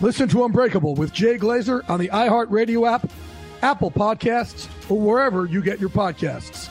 [0.00, 3.10] Listen to Unbreakable with Jay Glazer on the iHeartRadio app,
[3.62, 6.68] Apple Podcasts, or wherever you get your podcasts.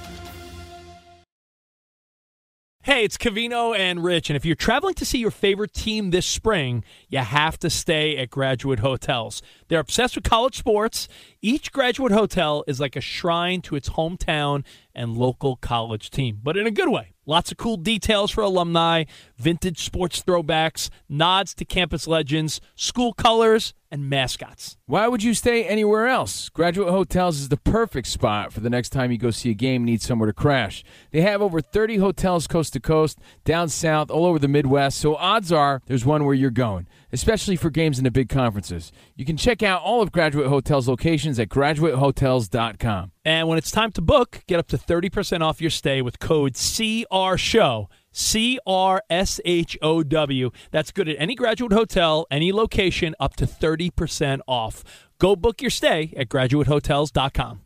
[2.84, 6.26] Hey, it's Covino and Rich, and if you're traveling to see your favorite team this
[6.26, 9.42] spring, you have to stay at Graduate Hotels.
[9.68, 11.08] They're obsessed with college sports.
[11.42, 16.58] Each Graduate Hotel is like a shrine to its hometown and local college team, but
[16.58, 17.14] in a good way.
[17.30, 19.04] Lots of cool details for alumni,
[19.38, 24.78] vintage sports throwbacks, nods to campus legends, school colors, and mascots.
[24.86, 26.48] Why would you stay anywhere else?
[26.48, 29.82] Graduate Hotels is the perfect spot for the next time you go see a game
[29.82, 30.86] and need somewhere to crash.
[31.12, 35.16] They have over 30 hotels coast to coast, down south, all over the Midwest, so
[35.16, 38.92] odds are there's one where you're going, especially for games in the big conferences.
[39.16, 43.12] You can check out all of Graduate Hotels locations at graduatehotels.com.
[43.26, 46.54] And when it's time to book, get up to 30% off your stay with code
[46.54, 47.88] CRSHOW.
[48.18, 50.50] C R S H O W.
[50.72, 54.84] That's good at any graduate hotel, any location, up to 30% off.
[55.20, 57.62] Go book your stay at graduatehotels.com.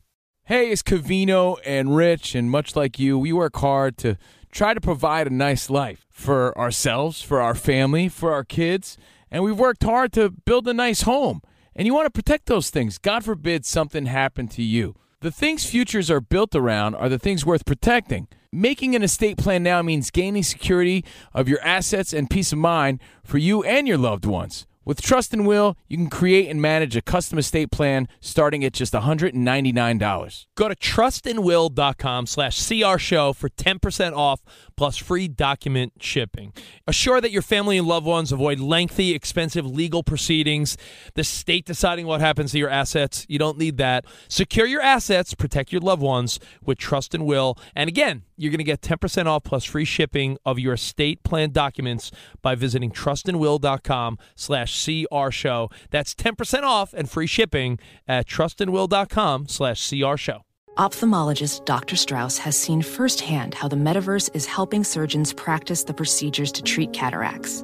[0.46, 4.18] Hey, it's Covino and Rich, and much like you, we work hard to
[4.52, 8.98] try to provide a nice life for ourselves, for our family, for our kids,
[9.32, 11.42] and we've worked hard to build a nice home.
[11.76, 12.98] And you want to protect those things.
[12.98, 14.96] God forbid something happened to you.
[15.22, 18.28] The things futures are built around are the things worth protecting.
[18.52, 23.00] Making an estate plan now means gaining security of your assets and peace of mind
[23.24, 24.68] for you and your loved ones.
[24.84, 28.74] With Trust and Will, you can create and manage a custom estate plan starting at
[28.74, 30.46] just $199.
[30.56, 34.42] Go to trustandwill.com slash crshow for 10% off
[34.76, 36.52] plus free document shipping.
[36.88, 40.78] Assure that your family and loved ones avoid lengthy, expensive legal proceedings,
[41.14, 43.28] the state deciding what happens to your assets.
[43.30, 44.06] You don't need that.
[44.30, 47.56] Secure your assets, protect your loved ones with Trust and Will.
[47.76, 51.52] And again, you're going to get 10% off plus free shipping of your estate plan
[51.52, 55.72] documents by visiting trustandwill.com slash crshow.
[55.92, 57.78] That's 10% off and free shipping
[58.08, 60.42] at trustandwill.com slash crshow.
[60.78, 61.96] Ophthalmologist Dr.
[61.96, 66.94] Strauss has seen firsthand how the metaverse is helping surgeons practice the procedures to treat
[66.94, 67.64] cataracts.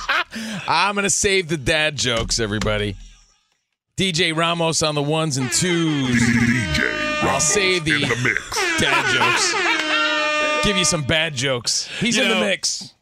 [0.67, 2.95] I'm going to save the dad jokes, everybody.
[3.97, 6.19] DJ Ramos on the ones and twos.
[6.21, 7.99] DJ I'll save the,
[8.79, 10.65] dad jokes.
[10.65, 11.87] Give you some bad jokes.
[11.99, 12.93] He's You in the mix.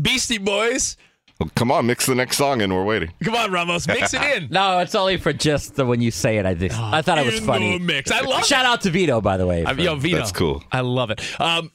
[0.00, 0.96] Beastie Boys.
[1.40, 2.72] Well, come on, mix the next song in.
[2.72, 3.12] We're waiting.
[3.24, 4.48] Come on, Ramos, mix it in.
[4.50, 6.46] No, it's only for just the when you say it.
[6.46, 7.78] I just I thought it was In funny.
[7.78, 8.10] the mix.
[8.12, 9.64] I love Shout out to Vito, by the way.
[9.64, 10.18] For- yo, Vito.
[10.18, 10.62] That's cool.
[10.70, 11.20] I love it.
[11.40, 11.72] Um,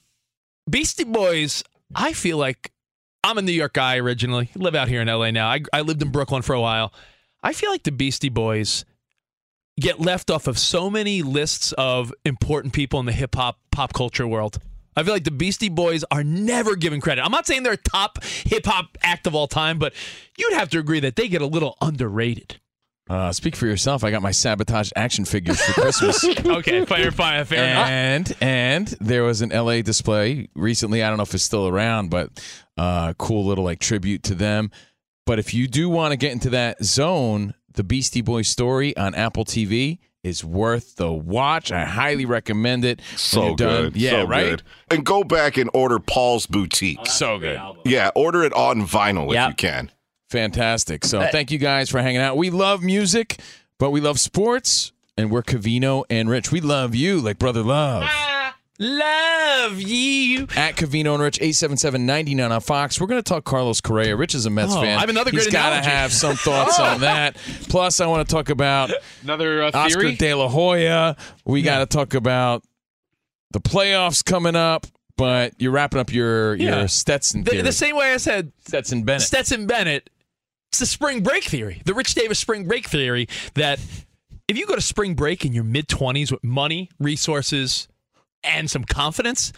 [0.70, 2.72] Beastie Boys, I feel like
[3.24, 4.50] I'm a New York guy originally.
[4.56, 5.50] Live out here in LA now.
[5.50, 6.94] I, I lived in Brooklyn for a while.
[7.44, 8.86] I feel like the Beastie Boys
[9.80, 13.94] get left off of so many lists of important people in the hip hop pop
[13.94, 14.60] culture world.
[14.96, 17.24] I feel like the Beastie Boys are never given credit.
[17.24, 19.94] I'm not saying they're a top hip hop act of all time, but
[20.38, 22.60] you'd have to agree that they get a little underrated.
[23.10, 24.04] Uh, speak for yourself.
[24.04, 26.24] I got my sabotage action figures for Christmas.
[26.46, 31.02] okay, fair, fair, fair and and there was an LA display recently.
[31.02, 32.30] I don't know if it's still around, but
[32.78, 34.70] uh, cool little like tribute to them.
[35.26, 39.16] But if you do want to get into that zone, the Beastie Boys story on
[39.16, 41.72] Apple TV is worth the watch.
[41.72, 43.02] I highly recommend it.
[43.16, 43.84] So you're done.
[43.84, 43.96] good.
[43.96, 44.50] Yeah, so right.
[44.50, 44.64] Good.
[44.92, 47.06] And go back and order Paul's Boutique.
[47.08, 47.60] So good.
[47.86, 49.92] Yeah, order it on vinyl if you can.
[50.30, 51.06] Fantastic.
[51.06, 52.38] So thank you guys for hanging out.
[52.38, 53.40] We love music,
[53.78, 56.52] but we love sports, and we're Covino and Rich.
[56.52, 58.04] We love you like brother love.
[58.82, 60.44] Love you.
[60.56, 63.02] At Covino and Rich, 877-99 on Fox.
[63.02, 64.16] We're going to talk Carlos Correa.
[64.16, 64.96] Rich is a Mets Oh, fan.
[64.98, 65.90] I have another He's great got to analogy.
[65.90, 67.36] have some thoughts on that.
[67.68, 68.92] Plus, I want to talk about
[69.24, 70.16] Another uh, Oscar theory.
[70.16, 71.18] De La Hoya.
[71.44, 72.64] We got to talk about
[73.52, 74.88] the playoffs coming up,
[75.18, 76.80] but you're wrapping up your, Yeah.
[76.80, 77.64] your Stetson The, theory.
[77.64, 79.24] the same way I said Stetson Bennett.
[79.24, 80.10] Stetson Bennett,
[80.72, 83.80] it's the spring break theory, the Rich Davis spring break theory that
[84.48, 87.88] if you go to spring break in your mid 20s with money, resources,
[88.44, 89.52] and some confidence,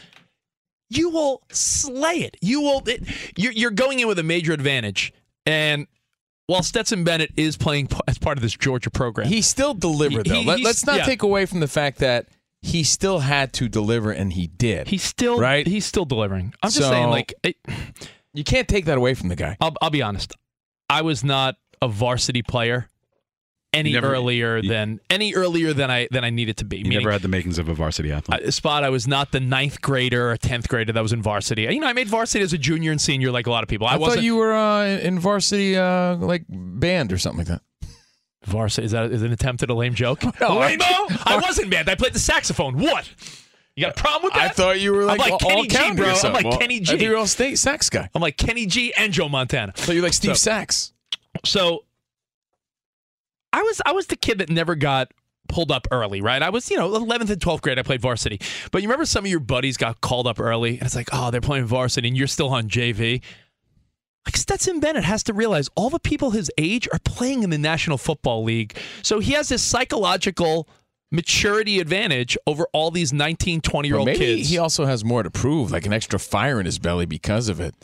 [0.90, 2.38] you will slay it.
[2.42, 3.04] You will, it,
[3.38, 5.14] you're, you're going in with a major advantage.
[5.46, 5.88] And
[6.48, 10.34] while Stetson Bennett is playing as part of this Georgia program, He still delivered, though.
[10.42, 11.06] he- Let, us not yeah.
[11.06, 12.28] take away from the fact that
[12.62, 14.88] he still had to deliver, and he did.
[14.88, 15.66] he's still Right?
[15.66, 16.54] He's still delivering.
[16.62, 17.56] I'm just So- saying, like, it,
[18.34, 19.58] you can't take that away from the guy.
[19.62, 20.34] I'll, I'll be honest.
[20.92, 22.88] I was not a varsity player
[23.74, 26.80] any Never- earlier you- than any earlier than I than I needed to be.
[26.80, 28.42] You Meaning, never had the makings of a varsity athlete.
[28.44, 31.62] uh, spot I was not the ninth grader or tenth grader that was in varsity.
[31.64, 33.88] You know, I made varsity as a junior and senior, like a lot of people.
[33.88, 37.48] I, I, wasn't thought you were uh, in varsity, uh, like band or something like
[37.48, 37.62] that.
[38.46, 38.86] varsity.
[38.86, 40.22] Is that is an attempt at a lame joke?
[40.42, 40.86] No, I- Rainbow.
[41.26, 41.88] I wasn't bad.
[41.88, 42.78] I played the saxophone.
[42.78, 43.10] What?
[43.76, 44.52] You got a problem with that?
[44.52, 46.14] I thought you were like, I'm like all, Kenny all G, bro.
[46.24, 47.06] I'm like Well, Kenny I think G.
[47.06, 48.10] you're all state sax guy.
[48.14, 49.74] I'm like Kenny G and Joe Montana.
[49.76, 50.94] So you're like Steve So- Sachs.
[51.46, 51.86] So
[53.54, 55.12] I was I was the kid that never got
[55.48, 56.42] pulled up early, right?
[56.42, 57.78] I was, you know, 11th and 12th grade.
[57.80, 58.40] I played varsity.
[58.72, 61.32] But you remember some of your buddies got called up early, and it's like, oh,
[61.32, 63.22] they're playing varsity, and you're still on JV.
[64.26, 67.58] Like Stetson Bennett has to realize all the people his age are playing in the
[67.58, 68.78] National Football League.
[69.02, 70.70] So he has this psychological
[71.12, 74.50] maturity advantage over all these 19, 20 year old maybe kids.
[74.50, 77.60] he also has more to prove, like an extra fire in his belly because of
[77.60, 77.76] it.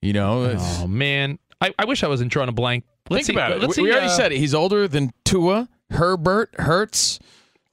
[0.00, 1.38] You know, oh, man.
[1.60, 2.84] I, I wish I wasn't drawing a blank.
[3.10, 3.76] Let's think see- about it.
[3.76, 4.38] We, we already uh, said it.
[4.38, 7.18] He's older than Tua, Herbert, Hurts,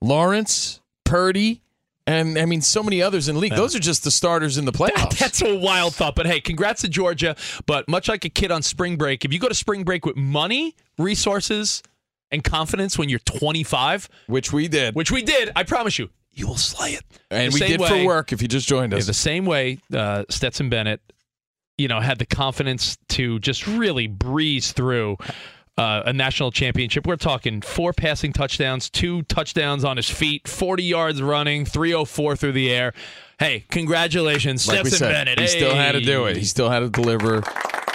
[0.02, 1.62] Lawrence, Purdy,
[2.06, 3.56] and I mean so many others in the league.
[3.56, 5.18] Those are just the starters in the playoffs.
[5.20, 6.16] That's a wild thought.
[6.16, 7.36] But hey, congrats to Georgia.
[7.66, 10.16] But much like a kid on spring break, if you go to spring break with
[10.16, 11.82] money, resources,
[12.34, 16.48] and confidence when you're 25, which we did, which we did, I promise you, you
[16.48, 17.04] will slay it.
[17.32, 18.34] and The we did way- for work.
[18.34, 21.00] If you just joined us, the same way uh, Stetson Bennett,
[21.78, 25.18] you know, had the confidence to just really breeze through
[25.78, 27.06] uh, a national championship.
[27.08, 32.52] We're talking four passing touchdowns, two touchdowns on his feet, 40 yards running, 304 through
[32.52, 32.94] the air.
[33.40, 35.40] Hey, congratulations, like Stetson said, Bennett.
[35.40, 36.38] he still had to do it.
[36.38, 37.42] He still had to deliver.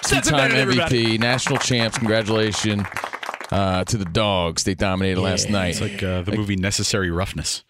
[0.03, 1.99] Two-time MVP, national champs.
[1.99, 2.83] Congratulations
[3.51, 4.65] uh, to the dogs.
[4.65, 5.71] They dominated last night.
[5.71, 7.65] It's like uh, the movie Necessary Roughness.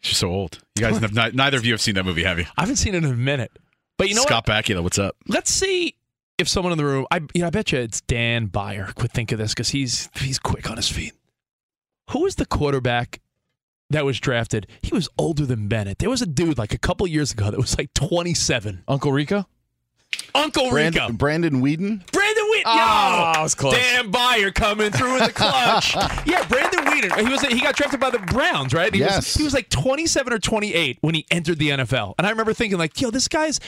[0.00, 0.60] It's just so old.
[0.76, 2.44] You guys have not, neither of you have seen that movie, have you?
[2.56, 3.52] I haven't seen it in a minute.
[3.98, 5.16] But you know Scott Bakula, what's up?
[5.26, 5.96] Let's see
[6.38, 7.06] if someone in the room.
[7.10, 8.92] I you know I bet you it's Dan Beyer.
[8.96, 11.14] Could think of this because he's he's quick on his feet.
[12.10, 13.20] Who was the quarterback
[13.90, 14.66] that was drafted?
[14.82, 15.98] He was older than Bennett.
[15.98, 18.84] There was a dude like a couple years ago that was like 27.
[18.86, 19.46] Uncle Rico.
[20.36, 20.72] Uncle Rico.
[21.12, 22.12] Brandon, Brandon Weeden.
[22.12, 22.62] Brandon Weeden.
[22.66, 23.74] Oh, I was close.
[23.74, 25.94] Dan Beyer coming through in the clutch.
[26.26, 27.24] yeah, Brandon Weeden.
[27.26, 28.92] He was he got drafted by the Browns, right?
[28.92, 29.16] He Yes.
[29.16, 32.52] Was, he was like 27 or 28 when he entered the NFL, and I remember
[32.54, 33.60] thinking like, yo, this guy's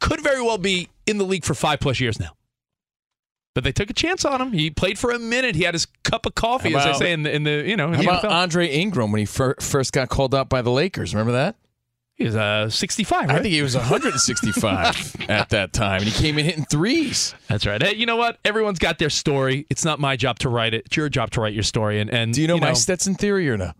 [0.00, 2.30] could very well be in the league for five plus years now.
[3.54, 4.52] But they took a chance on him.
[4.52, 5.56] He played for a minute.
[5.56, 7.64] He had his cup of coffee, How as they about- say in the in the
[7.66, 7.88] you know.
[7.88, 8.30] In How the about NFL.
[8.30, 11.12] Andre Ingram when he fir- first got called up by the Lakers?
[11.14, 11.56] Remember that?
[12.18, 13.30] He was uh, 65, right?
[13.30, 17.32] I think he was 165 at that time, and he came in hitting threes.
[17.46, 17.80] That's right.
[17.80, 18.38] Hey, you know what?
[18.44, 19.66] Everyone's got their story.
[19.70, 20.86] It's not my job to write it.
[20.86, 22.00] It's your job to write your story.
[22.00, 23.72] And and Do you know my Stetson theory or no?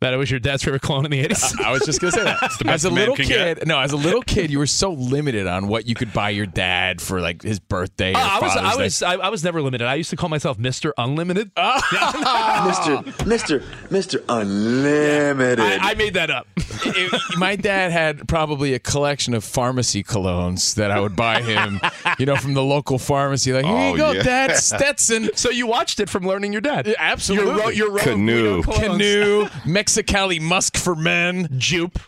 [0.00, 1.60] That it was your dad's favorite clone in the 80s?
[1.64, 2.40] I was just gonna say that.
[2.58, 3.66] the best as a a man little kid, get.
[3.66, 6.46] no, as a little kid, you were so limited on what you could buy your
[6.46, 8.12] dad for like his birthday.
[8.14, 8.82] Oh, or Oh, I was, Father's I Day.
[8.84, 9.86] was, I, I was never limited.
[9.86, 11.54] I used to call myself Mister Unlimited.
[11.54, 13.02] Mr.
[13.24, 13.62] Mr.
[13.88, 14.24] Mr.
[14.28, 15.60] Unlimited.
[15.60, 16.46] I, I made that up.
[16.56, 21.80] It- my dad had probably a collection of pharmacy colognes that I would buy him,
[22.18, 23.52] you know, from the local pharmacy.
[23.52, 24.22] Like, here Oh, you go, yeah.
[24.22, 25.30] Dad, Stetson.
[25.34, 26.92] so you watched it from learning your dad.
[26.98, 27.46] Absolutely.
[27.54, 28.62] Your, ro- your row of Canoe.
[28.62, 28.80] Guido.
[28.80, 29.48] Canoe,
[29.88, 31.98] Mexicali Musk for Men, Jupe.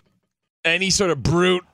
[0.66, 1.64] any sort of brute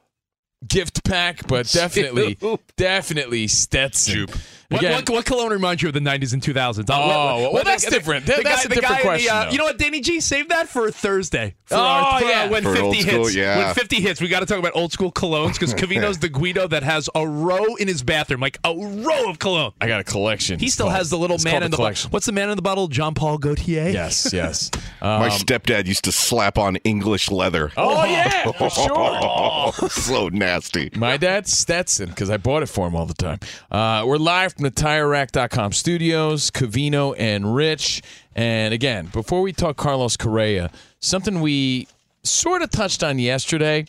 [0.66, 2.38] gift pack, but definitely,
[2.76, 4.14] definitely Stetson.
[4.14, 4.30] Jupe.
[4.68, 6.86] What, Again- what, what cologne reminds you of the 90s and 2000s?
[6.90, 8.26] Oh, well, that's the- different.
[8.26, 9.78] The, That- that's guy, a the different guy in the, question, uh, you know what,
[9.78, 10.20] Danny G?
[10.20, 11.54] Save that for Thursday.
[11.66, 12.48] For Oh, our, for our- yeah.
[12.48, 13.34] when For 50 old school, hits.
[13.36, 13.64] yeah.
[13.66, 16.66] When 50 hits, we got to talk about old school colognes because Covino's the Guido
[16.68, 19.72] that has a row in his bathroom, like a row of cologne.
[19.80, 20.58] I got a collection.
[20.58, 21.76] He still called- has the little it's man in the bottle.
[21.84, 22.10] collection.
[22.10, 22.88] What's the man in the bottle?
[22.88, 23.88] John Paul Gaultier?
[23.90, 24.70] Yes, yes.
[25.00, 27.70] My Um, stepdad used to slap on English leather.
[27.76, 28.88] oh yeah, for sure.
[28.96, 30.90] Oh, so nasty.
[30.96, 33.38] My dad's Stetson because I bought it for him all the time.
[33.70, 38.02] Uh, we're live the TireRack.com studios, Covino and Rich.
[38.34, 41.88] And again, before we talk Carlos Correa, something we
[42.22, 43.86] sort of touched on yesterday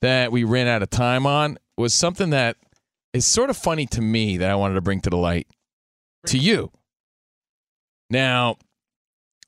[0.00, 2.56] that we ran out of time on was something that
[3.12, 5.46] is sort of funny to me that I wanted to bring to the light
[6.26, 6.70] to you.
[8.10, 8.56] Now,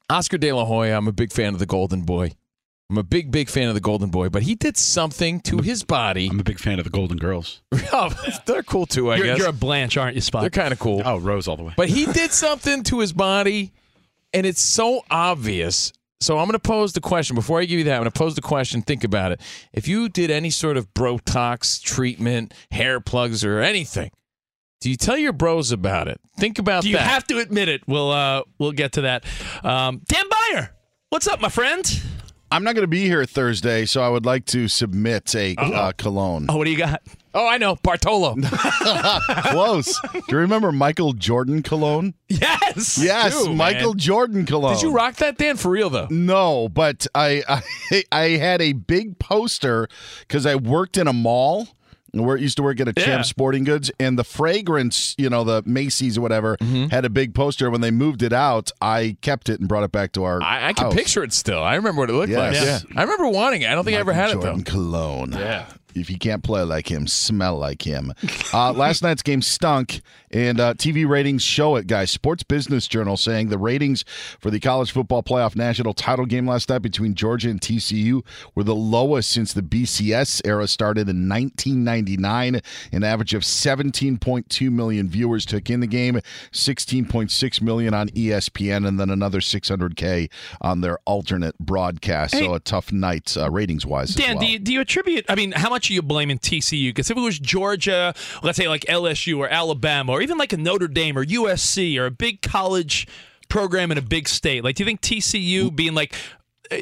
[0.08, 2.32] Oscar De La Hoya, I'm a big fan of the Golden Boy.
[2.90, 5.82] I'm a big, big fan of the Golden Boy, but he did something to his
[5.84, 6.28] body.
[6.30, 7.62] I'm a big fan of the Golden Girls.
[7.96, 8.10] Oh,
[8.46, 9.38] they're cool too, I You're, guess.
[9.38, 10.40] you're a Blanche, aren't you, Spot?
[10.42, 11.00] they're kind of cool.
[11.04, 11.72] Oh, Rose all the way.
[11.76, 13.72] But he did something to his body,
[14.32, 15.92] and it's so obvious.
[16.20, 17.94] So I'm going to pose the question before I give you that.
[17.94, 18.82] I'm going to pose the question.
[18.82, 19.40] Think about it.
[19.72, 24.10] If you did any sort of Botox treatment, hair plugs, or anything,
[24.80, 26.20] do you tell your bros about it?
[26.36, 27.02] Think about Do you that.
[27.08, 27.82] have to admit it?
[27.86, 29.24] We'll uh, we'll get to that.
[29.62, 30.74] Um, Dan Beyer,
[31.10, 31.84] what's up, my friend?
[32.50, 35.92] I'm not going to be here Thursday, so I would like to submit a uh,
[35.92, 36.46] cologne.
[36.48, 37.02] Oh, what do you got?
[37.34, 38.36] oh, I know, Bartolo.
[39.50, 40.00] Close.
[40.12, 42.14] Do you remember Michael Jordan cologne?
[42.28, 42.98] Yes.
[43.02, 43.98] Yes, Dude, Michael man.
[43.98, 44.74] Jordan cologne.
[44.74, 45.56] Did you rock that, Dan?
[45.56, 46.06] For real though.
[46.10, 47.42] No, but I
[47.90, 49.88] I, I had a big poster
[50.20, 51.68] because I worked in a mall
[52.22, 53.04] where it used to work at a Yeah.
[53.04, 56.86] Champ Sporting Goods, and the fragrance, you know, the Macy's or whatever, Mm-hmm.
[56.86, 57.70] had a big poster.
[57.70, 60.42] When they moved it out, I kept it and brought it back to our.
[60.42, 60.94] I, I can house.
[60.94, 61.62] picture it still.
[61.62, 62.54] I remember what it looked like.
[62.54, 62.78] Yeah.
[62.96, 63.70] I remember wanting it.
[63.70, 65.32] I don't think I ever had Michael Jordan it Cologne.
[65.32, 65.66] Yeah.
[65.94, 68.12] If you can't play like him, smell like him.
[68.52, 72.10] Uh, last night's game stunk, and uh, TV ratings show it, guys.
[72.10, 74.04] Sports Business Journal saying the ratings
[74.40, 78.24] for the college football playoff national title game last night between Georgia and TCU
[78.54, 82.60] were the lowest since the BCS era started in 1999.
[82.92, 86.20] An average of 17.2 million viewers took in the game,
[86.52, 90.30] 16.6 million on ESPN, and then another 600K
[90.60, 92.34] on their alternate broadcast.
[92.34, 92.46] Hey.
[92.46, 94.14] so a tough night uh, ratings wise.
[94.14, 94.44] Dan, well.
[94.44, 95.24] do, you, do you attribute?
[95.28, 96.88] I mean, how much are you blaming TCU?
[96.88, 100.56] Because if it was Georgia, let's say like LSU or Alabama, or even like a
[100.56, 103.06] Notre Dame or USC or a big college
[103.48, 106.14] program in a big state, like do you think TCU being like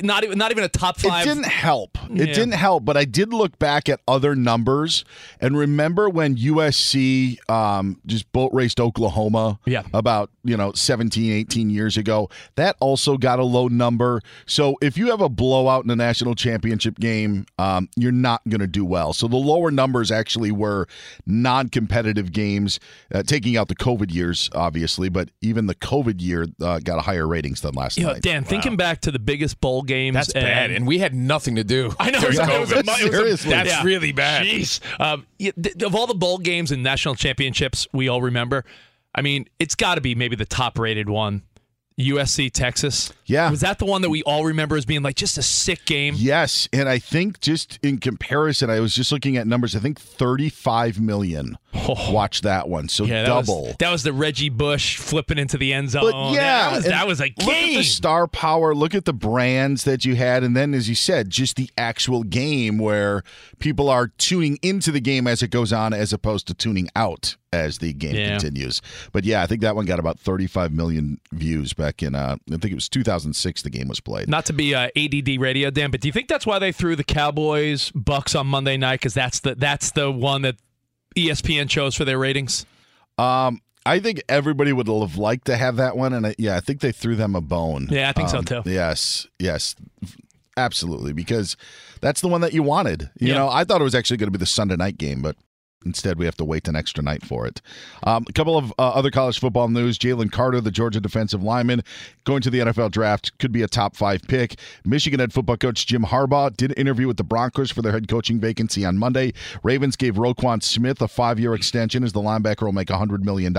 [0.02, 1.26] not even not even a top five?
[1.26, 1.98] It didn't help.
[2.10, 2.34] It Yeah.
[2.34, 5.04] didn't help, but I did look back at other numbers
[5.40, 9.82] and remember when USC um, just boat raced Oklahoma Yeah.
[9.92, 12.28] about, you know, 17, 18 years ago.
[12.56, 14.20] That also got a low number.
[14.46, 18.60] So if you have a blowout in a national championship game, um, you're not going
[18.60, 19.12] to do well.
[19.12, 20.86] So the lower numbers actually were
[21.26, 22.80] non competitive games,
[23.14, 27.02] uh, taking out the COVID years, obviously, but even the COVID year uh, got a
[27.02, 28.22] higher ratings than last You know, night.
[28.22, 30.70] Dan, thinking back to the biggest bowl games, That's bad.
[30.70, 31.94] And we had nothing to do.
[32.00, 33.04] I know it was, it was a, COVID.
[33.04, 33.82] it was a- That's yeah.
[33.82, 34.46] really bad.
[34.46, 35.26] Jeez, um,
[35.84, 38.64] of all the bowl games and national championships we all remember,
[39.14, 41.42] I mean, it's got to be maybe the top rated one.
[41.98, 43.12] USC Texas.
[43.26, 43.50] Yeah.
[43.50, 46.14] Was that the one that we all remember as being like just a sick game?
[46.16, 49.76] Yes, and I think just in comparison, I was just looking at numbers.
[49.76, 52.12] I think 35 million oh.
[52.12, 53.66] watched that one, so Yeah, that double.
[53.66, 56.10] Was, that was the Reggie Bush flipping into the end zone.
[56.10, 57.76] but yeah, that was, that was a Look at game.
[57.78, 58.74] the star power.
[58.74, 62.22] Look at the brands that you had, and then, as you said, just the actual
[62.22, 63.22] game where
[63.58, 67.36] people are tuning into the game as it goes on, as opposed to tuning out
[67.52, 68.30] as the game Yeah.
[68.38, 68.80] continues.
[69.12, 72.14] But yeah, I think that one got about 35 million views back in.
[72.14, 73.62] Uh, I think it was 2006.
[73.62, 74.28] The game was played.
[74.28, 76.96] Not to be uh, ADD radio, Dan, but do you think that's why they threw
[76.96, 79.00] the Cowboys Bucks on Monday night?
[79.00, 80.56] Because that's the that's the one that
[81.16, 82.64] ESPN chose for their ratings.
[83.18, 86.60] Um, I think everybody would have liked to have that one, and I, yeah, I
[86.60, 87.88] think they threw them a bone.
[87.90, 88.62] Yeah, I think so, Um, too.
[88.64, 89.74] Yes, yes,
[90.56, 91.56] absolutely, because
[92.00, 93.10] that's the one that you wanted.
[93.18, 95.36] You know, I thought it was actually going to be the Sunday night game, but
[95.84, 97.60] instead we have to wait an extra night for it.
[98.04, 101.82] Um, a couple of uh, other college football news: Jalen Carter, the Georgia defensive lineman,
[102.24, 104.58] going to the NFL draft, could be a top five pick.
[104.84, 108.08] Michigan head football coach Jim Harbaugh did an interview with the Broncos for their head
[108.08, 109.32] coaching vacancy on Monday.
[109.62, 113.52] Ravens gave Roquan Smith a five-year extension as the linebacker will make $100 million,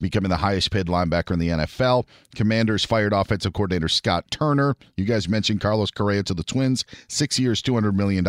[0.00, 2.06] becoming the highest paid linebacker in the NFL.
[2.34, 4.76] Commanders fired offensive coordinator Scott Turner.
[4.96, 8.26] You guys mentioned Carlos Correa to the Twins, six years, $200 million.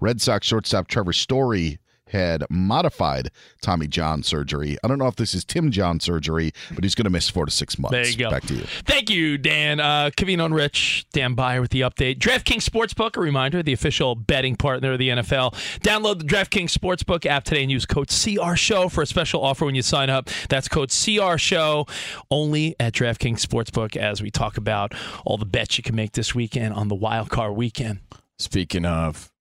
[0.00, 1.78] Red Sox shortstop Trevor Story
[2.10, 3.30] had modified
[3.60, 4.76] Tommy John surgery.
[4.82, 7.46] I don't know if this is Tim John surgery, but he's going to miss four
[7.46, 7.92] to six months.
[7.92, 8.30] There you go.
[8.30, 8.64] Back to you.
[8.84, 9.80] Thank you, Dan.
[9.80, 12.18] Uh, Covino and Rich, Dan Beyer with the update.
[12.18, 15.54] DraftKings Sportsbook, a reminder, the official betting partner of the NFL.
[15.80, 19.64] Download the DraftKings Sportsbook app today and use code CR Show for a special offer
[19.64, 20.28] when you sign up.
[20.48, 21.86] That's code CR Show
[22.30, 24.94] only at DraftKings Sportsbook as we talk about
[25.24, 28.00] all the bets you can make this weekend on the Wild Card Weekend.
[28.38, 29.32] Speaking of,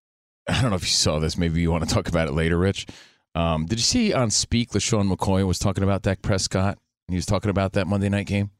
[0.47, 1.37] I don't know if you saw this.
[1.37, 2.87] Maybe you want to talk about it later, Rich.
[3.35, 6.77] Um, did you see on Speak, LeSean McCoy was talking about Dak Prescott?
[7.07, 8.51] He was talking about that Monday night game.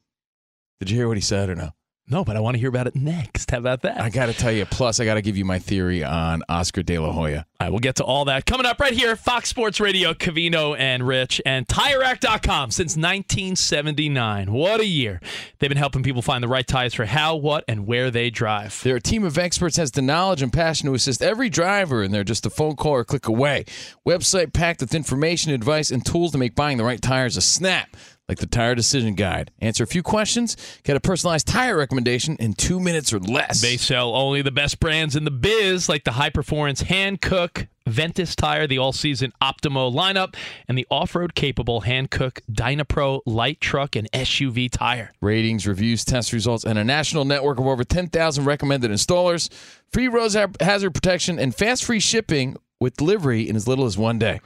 [0.80, 1.72] Did you hear what he said or no?
[2.10, 3.52] No, but I want to hear about it next.
[3.52, 4.00] How about that?
[4.00, 4.66] I got to tell you.
[4.66, 7.46] Plus, I got to give you my theory on Oscar De La Hoya.
[7.60, 9.18] Right, we'll get to all that coming up right here.
[9.18, 14.54] Fox Sports Radio, Covino and Rich, and TireRack.com since 1979.
[14.54, 15.20] What a year.
[15.60, 18.82] They've been helping people find the right tires for how, what, and where they drive.
[18.84, 22.24] Their team of experts has the knowledge and passion to assist every driver, and they're
[22.24, 23.66] just a phone call or click away.
[24.08, 27.98] Website packed with information, advice, and tools to make buying the right tires a snap.
[28.30, 29.52] Like the Tire Decision Guide.
[29.62, 33.62] Answer a few questions, get a personalized tire recommendation in two minutes or less.
[33.62, 38.36] They sell only the best brands in the biz, like the high performance Hankook Ventus
[38.36, 40.36] tire, the all season Optimo lineup,
[40.68, 45.14] and the off road capable Hankook Dynapro light truck and SUV tire.
[45.22, 49.50] Ratings, reviews, test results, and a national network of over 10,000 recommended installers.
[49.92, 54.20] Free road hazard protection and fast free shipping with delivery in as little as one
[54.20, 54.42] day.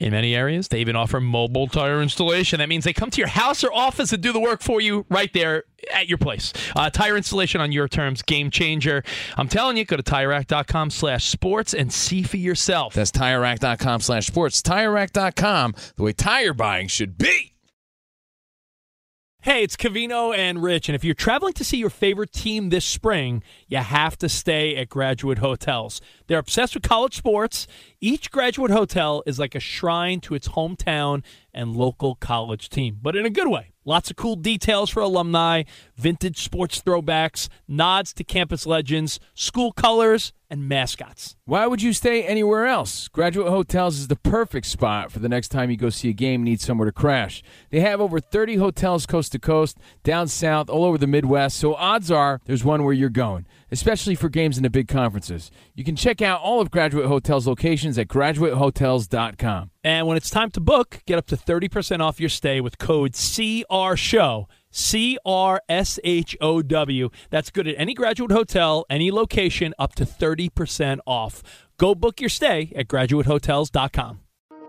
[0.00, 2.60] In many areas, they even offer mobile tire installation.
[2.60, 5.06] That means they come to your house or office and do the work for you
[5.08, 6.52] right there at your place.
[6.76, 9.02] Uh, tire installation on your terms, game changer.
[9.36, 12.94] I'm telling you, go to TireRack.com slash sports and see for yourself.
[12.94, 14.62] That's TireRack.com slash sports.
[14.62, 17.57] TireRack.com, the way tire buying should be.
[19.48, 22.84] Hey, it's Covino and Rich, and if you're traveling to see your favorite team this
[22.84, 26.02] spring, you have to stay at Graduate Hotels.
[26.26, 27.66] They're obsessed with college sports.
[27.98, 31.24] Each Graduate Hotel is like a shrine to its hometown
[31.58, 33.72] and local college team, but in a good way.
[33.84, 35.62] Lots of cool details for alumni,
[35.96, 41.36] vintage sports throwbacks, nods to campus legends, school colors, and mascots.
[41.46, 43.08] Why would you stay anywhere else?
[43.08, 46.42] Graduate Hotels is the perfect spot for the next time you go see a game
[46.42, 47.42] and need somewhere to crash.
[47.70, 51.74] They have over 30 hotels coast to coast, down south, all over the Midwest, so
[51.74, 55.50] odds are there's one where you're going, especially for games in the big conferences.
[55.74, 59.70] You can check out all of Graduate Hotels locations at graduatehotels.com.
[59.84, 63.12] And when it's time to book, get up to 30% off your stay with code
[63.12, 64.46] CRSHOW.
[64.70, 67.10] C R S H O W.
[67.30, 71.42] That's good at any graduate hotel, any location, up to 30% off.
[71.78, 74.20] Go book your stay at graduatehotels.com.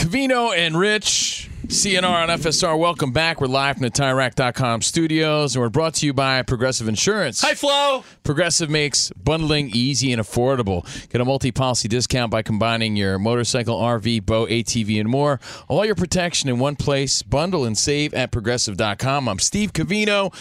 [0.00, 2.78] Covino and Rich, CNR on FSR.
[2.78, 3.38] Welcome back.
[3.38, 7.42] We're live from the TireRack.com studios, and we're brought to you by Progressive Insurance.
[7.42, 8.02] Hi, Flo.
[8.22, 10.86] Progressive makes bundling easy and affordable.
[11.10, 15.38] Get a multi-policy discount by combining your motorcycle, RV, boat, ATV, and more.
[15.68, 17.22] All your protection in one place.
[17.22, 19.28] Bundle and save at Progressive.com.
[19.28, 20.32] I'm Steve Covino.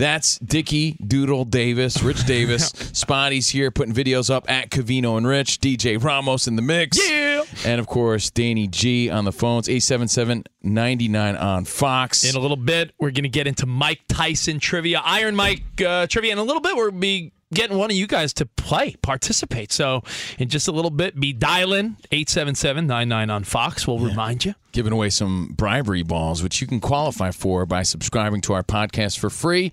[0.00, 2.68] That's Dickie Doodle Davis, Rich Davis.
[2.94, 5.60] Spotty's here putting videos up at Covino and Rich.
[5.60, 6.98] DJ Ramos in the mix.
[7.06, 7.42] Yeah.
[7.66, 12.24] And of course, Danny G on the phones, 877 99 on Fox.
[12.24, 16.06] In a little bit, we're going to get into Mike Tyson trivia, Iron Mike uh,
[16.06, 16.32] trivia.
[16.32, 19.72] In a little bit, we'll be getting one of you guys to play, participate.
[19.72, 20.02] So,
[20.38, 23.86] in just a little bit, be dialing 877 99 on Fox.
[23.86, 24.54] We'll remind you.
[24.72, 29.18] Giving away some bribery balls, which you can qualify for by subscribing to our podcast
[29.18, 29.72] for free.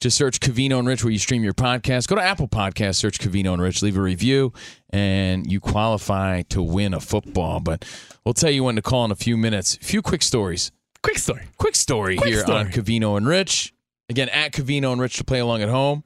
[0.00, 2.08] Just search Covino and Rich where you stream your podcast.
[2.08, 4.52] Go to Apple Podcast, search Covino and Rich, leave a review,
[4.90, 7.60] and you qualify to win a football.
[7.60, 7.86] But
[8.24, 9.76] we'll tell you when to call in a few minutes.
[9.76, 10.72] A few quick stories.
[11.02, 11.44] Quick story.
[11.56, 12.58] Quick story Quick here story.
[12.58, 13.72] on Covino and Rich.
[14.10, 16.02] Again, at Covino and Rich to play along at home.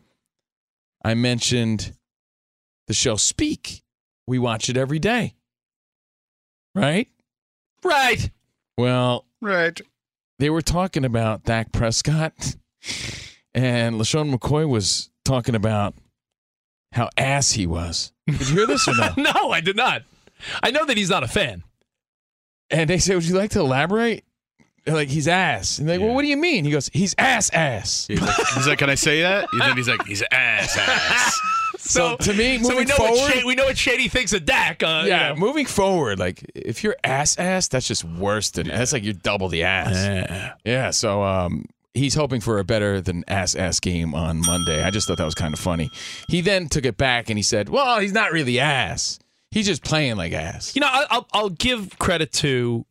[1.05, 1.95] I mentioned
[2.87, 3.83] the show Speak.
[4.27, 5.35] We watch it every day.
[6.75, 7.09] Right?
[7.85, 8.31] Right.
[8.77, 9.81] Well, right.
[10.39, 12.57] They were talking about Dak Prescott,
[13.55, 15.95] and LeSean McCoy was talking about
[16.93, 18.13] how ass he was.
[18.27, 19.15] Did you hear this or no?
[19.17, 20.03] no, I did not.
[20.63, 21.65] I know that he's not a fan.
[22.71, 24.25] And they said, Would you like to elaborate?
[24.87, 25.79] Like, he's ass.
[25.79, 26.65] And they're like, Well, what do you mean?
[26.65, 28.07] He goes, He's ass ass.
[28.09, 29.49] He's like, he's like, can I say that?
[29.53, 31.41] And then he's like, he's ass ass.
[31.79, 34.33] So, to me, so we moving know forward, what Shady, we know what Shady thinks
[34.33, 34.83] of Dak.
[34.83, 35.41] Uh, yeah, you know.
[35.41, 39.49] moving forward, like if you're ass ass, that's just worse than that's like you're double
[39.49, 39.95] the ass.
[39.95, 40.53] Yeah.
[40.65, 41.65] Yeah, so um,
[41.95, 44.83] he's hoping for a better than ass ass game on Monday.
[44.83, 45.89] I just thought that was kind of funny.
[46.29, 49.19] He then took it back and he said, "Well, he's not really ass.
[49.51, 52.85] He's just playing like ass." You know, I- I'll, I'll give credit to,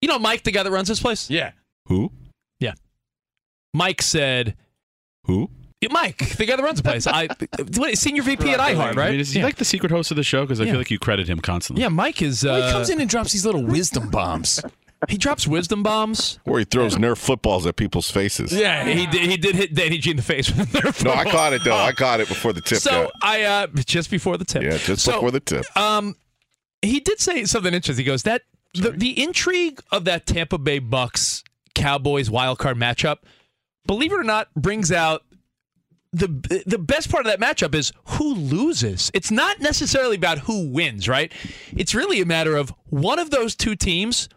[0.00, 1.28] you know, Mike, the guy that runs this place.
[1.30, 1.52] Yeah.
[1.86, 2.10] Who?
[2.60, 2.74] Yeah.
[3.74, 4.56] Mike said,
[5.24, 5.50] Who?
[5.80, 7.06] Yeah, Mike, the guy that runs the place.
[7.06, 7.28] I
[7.76, 9.08] what, senior VP at iHeart, right?
[9.08, 9.44] I mean, is he yeah.
[9.46, 10.42] like the secret host of the show?
[10.42, 10.72] Because I Yeah.
[10.72, 11.82] feel like you credit him constantly.
[11.82, 12.44] yeah, Mike is.
[12.44, 14.60] Uh, Well, he comes in and drops these little wisdom bombs.
[15.08, 16.40] He drops wisdom bombs.
[16.44, 18.52] Or he throws Nerf footballs at people's faces.
[18.52, 19.30] Yeah, He did.
[19.30, 21.62] He did hit Danny G in the face with a Nerf No, I caught it
[21.62, 21.76] though.
[21.76, 23.12] I caught it before the tip So got.
[23.22, 24.64] I uh just before the tip.
[24.64, 25.64] Yeah, just So, before the tip.
[25.76, 26.16] Um,
[26.82, 28.04] he did say something interesting.
[28.04, 28.42] He goes that
[28.78, 33.18] the, the intrigue of that Tampa Bay Bucks Cowboys wild card matchup,
[33.86, 35.22] believe it or not, brings out
[36.12, 39.10] the the best part of that matchup is who loses.
[39.12, 41.32] It's not necessarily about who wins, right?
[41.76, 44.28] It's really a matter of one of those two teams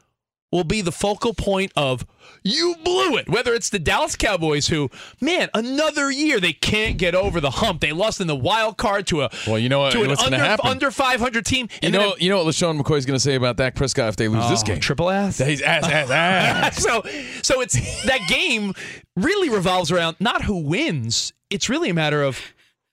[0.52, 2.06] will be the focal point of
[2.43, 3.30] you blew it.
[3.30, 4.89] Whether it's the Dallas Cowboys, who
[5.20, 7.82] man, another year they can't get over the hump.
[7.82, 10.22] They lost in the wild card to a well, you know what, to an what's
[10.24, 10.68] under going to happen?
[10.70, 11.68] under 500 team.
[11.74, 14.10] You And know, then you know what LeSean McCoy's going to say about Dak Prescott
[14.10, 14.80] if they lose this Oh, game?
[14.80, 15.38] triple ass.
[15.38, 16.78] He's ass, ass, ass.
[16.84, 17.04] so
[17.41, 18.74] so it's that game
[19.16, 21.34] really revolves around not who wins.
[21.49, 22.39] It's really a matter of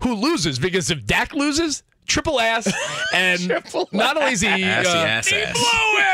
[0.03, 2.73] who loses because if Dak loses, triple ass,
[3.15, 3.49] and
[3.93, 5.65] not only is he uh, ass ass.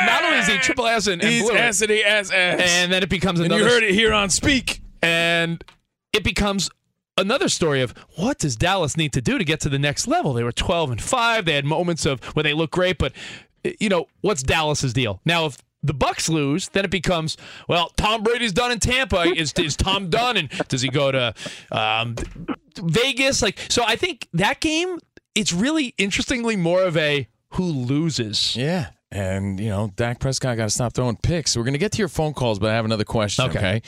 [0.07, 2.61] not only is he triple ass and, and He's it, acidy ass ass.
[2.63, 3.63] and then it becomes And another.
[3.63, 4.81] you heard it here on Speak.
[5.03, 5.65] and
[6.13, 6.69] it becomes
[7.17, 10.33] another story of what does Dallas need to do to get to the next level?
[10.35, 11.45] They were 12 and 5.
[11.45, 13.13] They had moments of where they look great, but
[13.81, 15.21] you know, what's Dallas's deal?
[15.25, 17.37] Now if the Bucks lose, then it becomes
[17.69, 17.91] well.
[17.97, 19.23] Tom Brady's done in Tampa.
[19.37, 20.37] Is is Tom done?
[20.39, 21.35] And does he go to
[21.71, 22.17] um,
[22.81, 23.43] Vegas?
[23.43, 24.99] Like, so I think that game.
[25.35, 28.55] It's really interestingly more of a who loses.
[28.57, 28.91] Yeah.
[29.11, 31.57] And, you know, Dak Prescott got to stop throwing picks.
[31.57, 33.59] We're going to get to your phone calls, but I have another question, Okay.
[33.59, 33.83] okay?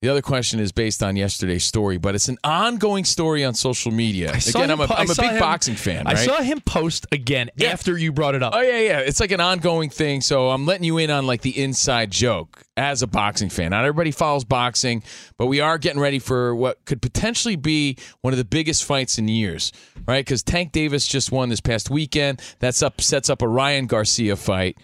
[0.00, 3.90] The other question is based on yesterday's story, but it's an ongoing story on social
[3.90, 4.30] media.
[4.30, 7.50] Again, I'm a, po- I'm a big him- boxing fan, I saw him post again
[7.64, 8.54] after you brought it up.
[8.54, 8.98] Oh yeah, yeah.
[9.00, 10.20] It's like an ongoing thing.
[10.20, 13.70] So I'm letting you in on like the inside joke as a boxing fan.
[13.70, 15.02] Not everybody follows boxing,
[15.36, 19.18] but we are getting ready for what could potentially be one of the biggest fights
[19.18, 19.72] in years,
[20.06, 20.24] right?
[20.24, 22.40] Because Tank Davis just won this past weekend.
[22.60, 24.78] That's up sets up a Ryan Garcia fight.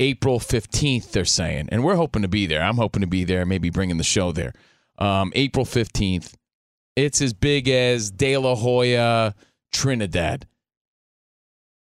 [0.00, 1.68] April 15th, they're saying.
[1.70, 2.62] And we're hoping to be there.
[2.62, 4.52] I'm hoping to be there, maybe bringing the show there.
[4.98, 6.34] Um, April 15th.
[6.96, 9.34] It's as big as De La Hoya,
[9.72, 10.46] Trinidad.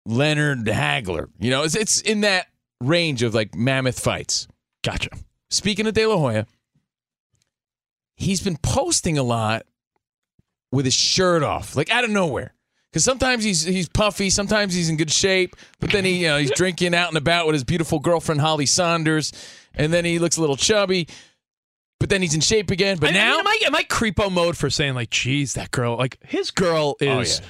[0.07, 1.29] Leonard Hagler.
[1.39, 2.47] You know, it's, it's in that
[2.81, 4.49] range of like mammoth fights.
[4.83, 5.11] Gotcha.
[5.51, 6.47] Speaking of De La Hoya,
[8.17, 9.65] he's been posting a lot
[10.73, 12.55] with his shirt off, like out of nowhere.
[12.95, 16.39] Because sometimes he's he's puffy, sometimes he's in good shape, but then he you know
[16.39, 19.33] he's drinking out and about with his beautiful girlfriend Holly Sonders,
[19.75, 21.09] and then he looks a little chubby,
[21.99, 22.99] but then he's in shape again.
[22.99, 25.55] But I- I now mean, am I am I creepo mode for saying like, geez,
[25.55, 27.41] that girl, like his girl Oh, is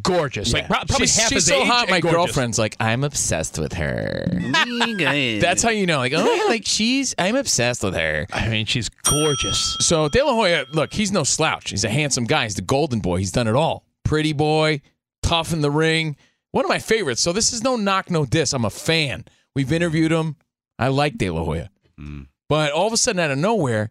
[0.00, 1.90] gorgeous, like pro- probably she's, half she's his so age hot.
[1.90, 2.16] My gorgeous.
[2.16, 4.26] girlfriend's like, I'm obsessed with her.
[5.40, 8.26] That's how you know, like, oh, like she's, I'm obsessed with her.
[8.32, 9.76] I mean, she's gorgeous.
[9.80, 11.70] So De La Hoya, look, he's no slouch.
[11.70, 12.44] He's a handsome guy.
[12.44, 13.16] He's the golden boy.
[13.18, 13.83] He's done it all.
[14.04, 14.80] Pretty boy,
[15.22, 16.16] tough in the ring.
[16.50, 17.20] One of my favorites.
[17.20, 18.52] So this is no knock, no diss.
[18.52, 19.24] I'm a fan.
[19.54, 20.36] We've interviewed him.
[20.78, 21.70] I like De La Hoya.
[21.98, 22.22] Hmm.
[22.48, 23.90] But all of a sudden, out of nowhere,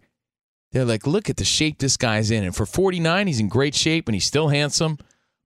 [0.72, 2.43] they're like, look at the shape this guy's in.
[2.43, 4.97] And for 49, he's in great shape and he's still handsome.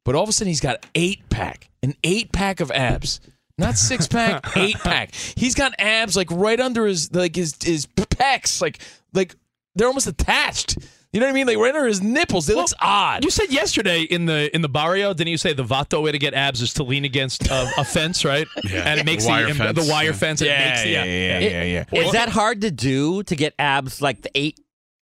[0.06, 3.20] But all of a sudden, he's got eight pack, an eight pack of abs.
[3.58, 5.14] Not six pack, eight pack.
[5.14, 8.80] He's got abs like right under his like his his pecs, like
[9.14, 9.36] like
[9.76, 10.78] they're almost attached.
[11.14, 11.48] You know what I mean?
[11.48, 12.48] Like right under his nipples.
[12.48, 13.24] They looks odd.
[13.24, 16.20] You said yesterday in the in the barrio, didn't you say the Vato way to
[16.20, 18.46] get abs is to lean against a, a fence, right?
[18.64, 18.82] Yeah.
[18.86, 20.12] And it makes The wire the, fence, the wire yeah.
[20.12, 20.42] fence.
[20.42, 22.00] It Yeah, makes, yeah, yeah, yeah, yeah.
[22.02, 24.60] Is that hard to do to get abs like the eight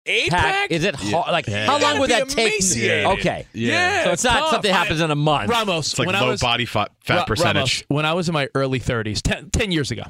[0.05, 0.41] Eight pack?
[0.53, 0.71] pack?
[0.71, 1.31] Is it hard?
[1.31, 1.65] Like Yeah.
[1.65, 2.51] how long would that take?
[2.55, 3.05] emaciated.
[3.19, 4.49] Okay, Yeah, so it's not tough.
[4.51, 5.49] something that happens in a month.
[5.49, 7.55] Ramos, It's like when I was, body fat, fat Ra- percentage.
[7.55, 10.03] Ramos, when I was in my early 30s, 10, 10 years ago,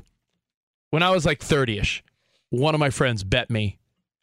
[0.90, 2.04] when I was like 30 ish,
[2.50, 3.78] one of my friends bet me,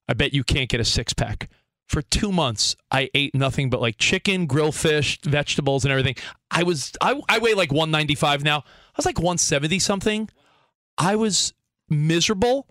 [0.09, 1.49] I bet you can't get a six pack.
[1.91, 6.15] For two months, I ate nothing but like chicken, grilled fish, vegetables, and everything.
[6.49, 8.59] I was, I, I weigh like 195 now.
[8.59, 8.63] I
[8.97, 10.29] was like 170 something.
[10.97, 11.53] I was
[11.89, 12.69] miserable,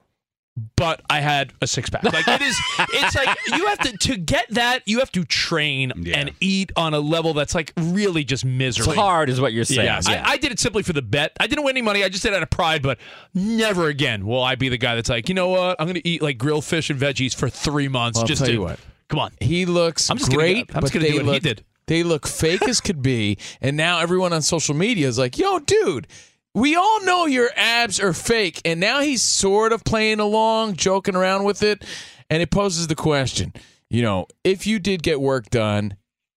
[0.78, 2.04] but I had a six pack.
[2.06, 2.58] Like it is,
[2.94, 6.18] it's like you have to, to get that, you have to train Yeah.
[6.18, 8.94] and eat on a level that's like really just miserable.
[8.94, 9.86] It's hard, is what you're saying.
[9.86, 11.34] Yeah, I, I did it simply for the bet.
[11.42, 12.06] I didn't win any money.
[12.06, 13.00] I just did it out of pride, but
[13.34, 15.76] never again will I be the guy that's like, you know what?
[15.78, 18.18] I'm going to eat like grilled fish and veggies for three months.
[18.20, 18.80] Well, just to, what.
[19.10, 19.32] Come on.
[19.42, 20.68] He looks I'm just gonna great.
[20.68, 21.66] do- I'm just gonna they do what he look, did.
[21.88, 25.60] They look fake as could be, and now everyone on social media is like, "Yo,
[25.60, 26.08] dude."
[26.56, 31.16] We all know your abs are fake, and now he's sort of playing along, joking
[31.16, 31.86] around with it,
[32.28, 33.54] and it poses the question:
[33.90, 35.96] you know, if you did get work done,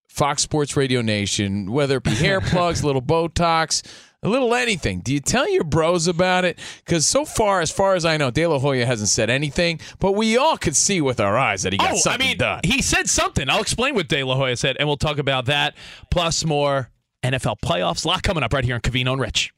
[0.09, 3.83] Fox Sports Radio Nation, whether it be hair plugs, little Botox,
[4.23, 6.59] a little anything, do you tell your bros about it?
[6.85, 10.13] Because so far, as far as I know, De La Hoya hasn't said anything, but
[10.13, 12.61] we all could see with our eyes that he got Oh, I something mean, done.
[12.65, 13.51] he said something.
[13.51, 15.75] I'll explain what De La Hoya said, and we'll talk about that
[16.11, 16.91] plus more
[17.25, 18.05] NFL playoffs.
[18.05, 19.53] A lot coming up right here on Covino and Rich.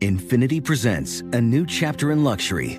[0.00, 2.78] Infinity presents a new chapter in luxury,